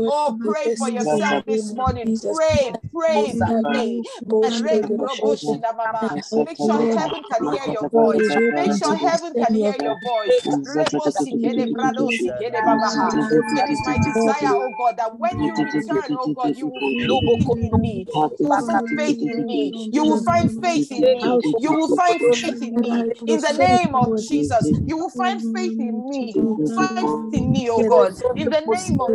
[0.07, 2.13] Oh, pray for yourself this morning.
[2.21, 4.03] Pray, pray, pray.
[6.01, 8.37] Make sure heaven can hear your voice.
[8.53, 10.43] Make sure heaven can hear your voice.
[13.53, 17.25] It is my desire, oh God, that when you return, oh God, you will look
[17.47, 18.07] oh in me.
[18.37, 19.75] You will find faith in me.
[19.91, 21.41] You will find faith in me.
[21.57, 23.05] You will find faith in me.
[23.25, 24.64] In the name of Jesus.
[24.65, 24.83] Jesus.
[24.87, 26.33] You will find faith in me.
[26.75, 28.11] Find faith in me, oh God.
[28.35, 29.11] In the name of.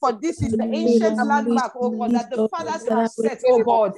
[0.00, 3.94] For this is the ancient landmark, oh God, that the fathers have set, oh God.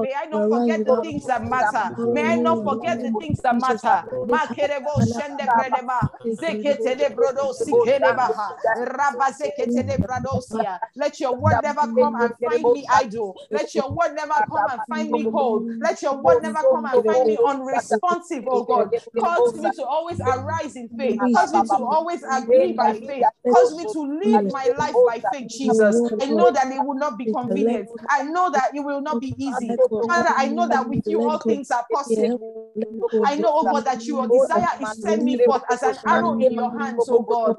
[0.00, 1.92] May I not forget the things that matter.
[2.10, 4.04] May I not forget the things that matter.
[4.24, 6.10] Makerebo shende bredeba.
[6.32, 8.56] Zeketede brodosi kedebaha.
[8.76, 10.80] Rabazeketede brodosia.
[10.96, 13.36] Let your word never come and find me idle.
[13.50, 15.66] Let your word never come and find me cold.
[15.80, 18.90] Let your word never come and find me unresponsive, oh God.
[19.18, 21.24] Cause me to always arise in faith.
[21.32, 23.30] Cause me to always agree by faith.
[23.52, 26.02] Cause me to live my life by faith, Jesus.
[26.20, 27.90] I know that it will not be convenient.
[28.08, 29.76] I know that it will not be easy.
[30.06, 32.40] Father, I know that with you all things are possible.
[33.24, 36.52] I know, oh God, that your desire is send me forth as an arrow in
[36.52, 37.56] your hands, oh God.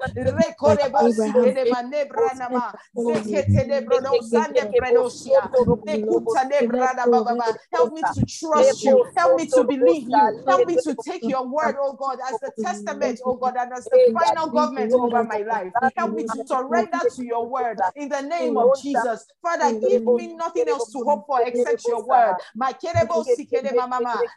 [7.73, 9.05] Help me to trust you.
[9.15, 10.43] Help me to believe you.
[10.47, 13.87] Help me to take your word, oh God, as the testament, oh God, and as
[13.89, 15.73] the final government over my life.
[15.95, 19.06] Help me to surrender to your word in the name of Jesus.
[19.41, 22.35] Father, give me nothing else to hope for except your word.
[22.55, 22.73] My.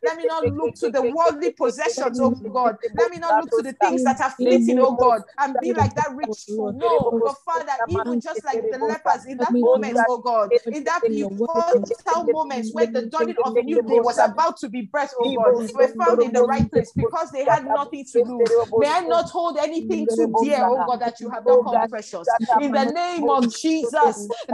[0.02, 2.76] Let me not look to the worldly possessions, oh God.
[2.96, 5.94] Let me not look to the things that are fleeting, oh God, and be like
[5.96, 6.72] that rich fool.
[6.72, 11.02] No, but Father, even just like the lepers in that moment, oh God, in that
[11.02, 15.54] pivotal moment when the dawning of new day was about to be birthed, oh God,
[15.74, 18.50] were found in the right place because they had nothing to lose.
[18.78, 22.28] May I not hold anything too dear, oh God, that you have not come precious.
[22.60, 24.28] In the name of Jesus.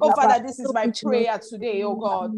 [0.00, 2.32] Oh Father, this is my prayer today, oh God.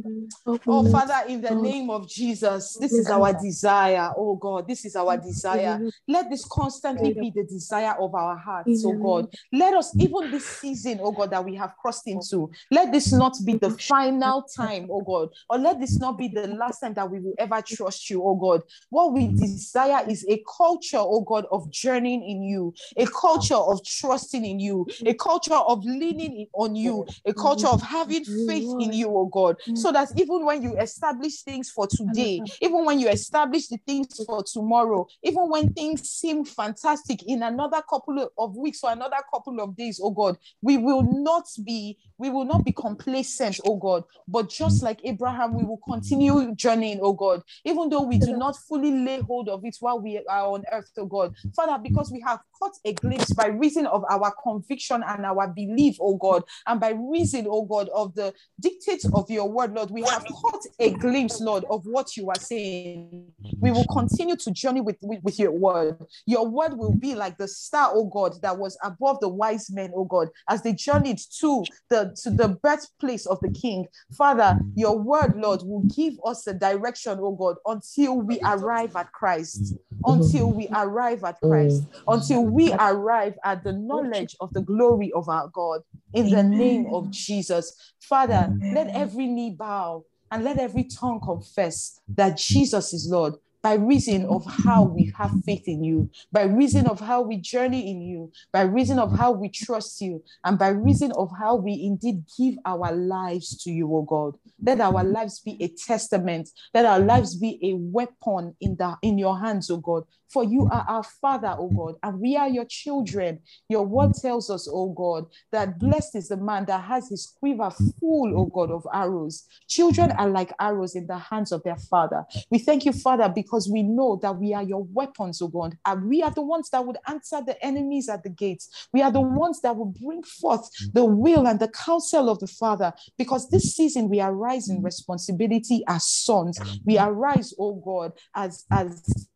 [0.68, 4.68] Oh Father, in the name of Jesus, this is our desire, oh God.
[4.68, 5.81] This is our desire.
[6.07, 9.29] Let this constantly be the desire of our hearts, oh God.
[9.53, 13.37] Let us, even this season, oh God, that we have crossed into, let this not
[13.45, 17.11] be the final time, oh God, or let this not be the last time that
[17.11, 18.62] we will ever trust you, oh God.
[18.91, 23.55] What we desire is a culture, oh God, of journeying in you you, a culture
[23.55, 28.64] of trusting in you, a culture of leaning on you, a culture of having faith
[28.81, 32.99] in you, oh God, so that even when you establish things for today, even when
[33.01, 38.57] you establish the things for tomorrow, even when things seem fantastic in another couple of
[38.57, 42.64] weeks or another couple of days, oh God, we will not be we will not
[42.64, 47.89] be complacent, oh God, but just like Abraham, we will continue journeying, oh God, even
[47.89, 51.07] though we do not fully lay hold of it while we are on earth, oh
[51.07, 51.35] God.
[51.55, 55.97] Father, because we have caught a glimpse by reason of our conviction and our belief,
[56.01, 60.03] oh God, and by reason, oh God, of the dictates of your word, Lord, we
[60.03, 63.33] have caught a glimpse, Lord, of what you are saying.
[63.61, 65.97] We will continue to journey with, with, with your word.
[66.27, 69.93] Your word will be like the star, oh God, that was above the wise men,
[69.95, 73.87] oh God, as they journeyed to the to the birthplace of the king.
[74.13, 79.13] Father, your word, Lord, will give us a direction, oh God, until we arrive at
[79.13, 85.13] Christ, until we arrive at Christ, until we arrive at the knowledge of the glory
[85.13, 85.81] of our God.
[86.13, 87.75] In the name of Jesus.
[88.01, 93.35] Father, let every knee bow and let every tongue confess that Jesus is Lord
[93.67, 97.91] by reason of how we have faith in you, by reason of how we journey
[97.91, 101.73] in you, by reason of how we trust you, and by reason of how we
[101.83, 104.37] indeed give our lives to you, oh God.
[104.62, 106.49] Let our lives be a testament.
[106.75, 110.05] Let our lives be a weapon in the in your hands, oh God.
[110.29, 113.41] For you are our Father, oh God, and we are your children.
[113.69, 117.71] Your word tells us, O God, that blessed is the man that has his quiver
[117.71, 119.47] full, O God, of arrows.
[119.67, 122.25] Children are like arrows in the hands of their father.
[122.51, 126.09] We thank you, Father, because we know that we are your weapons, oh God, and
[126.09, 128.89] we are the ones that would answer the enemies at the gates.
[128.93, 129.37] We are the mm-hmm.
[129.37, 130.91] ones that will bring forth mm-hmm.
[130.93, 133.83] the will and the counsel of the Father, because this mm-hmm.
[133.83, 136.59] season we arise in responsibility as sons.
[136.85, 139.29] We arise, oh God, as as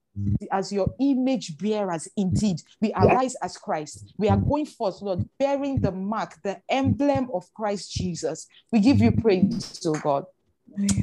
[0.51, 2.61] as your image bearers indeed.
[2.81, 4.13] We arise as christ.
[4.19, 8.47] We are going forth lord bearing the mark the emblem of christ jesus.
[8.73, 10.25] We give you praise oh god.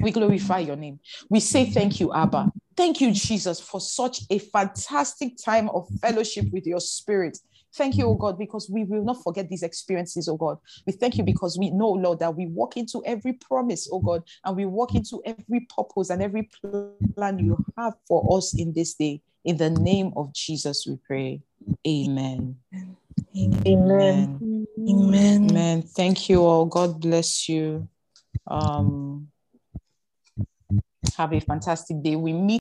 [0.02, 1.00] We glorify your name.
[1.30, 6.45] We say thank you abba thank you jesus for such a fantastic time of fellowship
[6.54, 7.38] with your spirit
[7.78, 10.58] Thank you, oh God, because we will not forget these experiences, oh God.
[10.88, 14.24] We thank you because we know, Lord, that we walk into every promise, oh God,
[14.44, 16.49] and we walk into every purpose and every
[17.16, 19.22] plan you have for us in this day.
[19.45, 21.41] In the name of Jesus, we pray.
[21.88, 22.58] Amen.
[23.36, 23.62] Amen.
[23.68, 24.41] Amen.
[24.90, 25.49] Amen.
[25.49, 25.82] Amen.
[25.84, 26.66] Thank you all.
[26.66, 27.88] God bless you.
[28.48, 29.28] Um,
[31.16, 32.16] have a fantastic day.
[32.16, 32.56] We meet.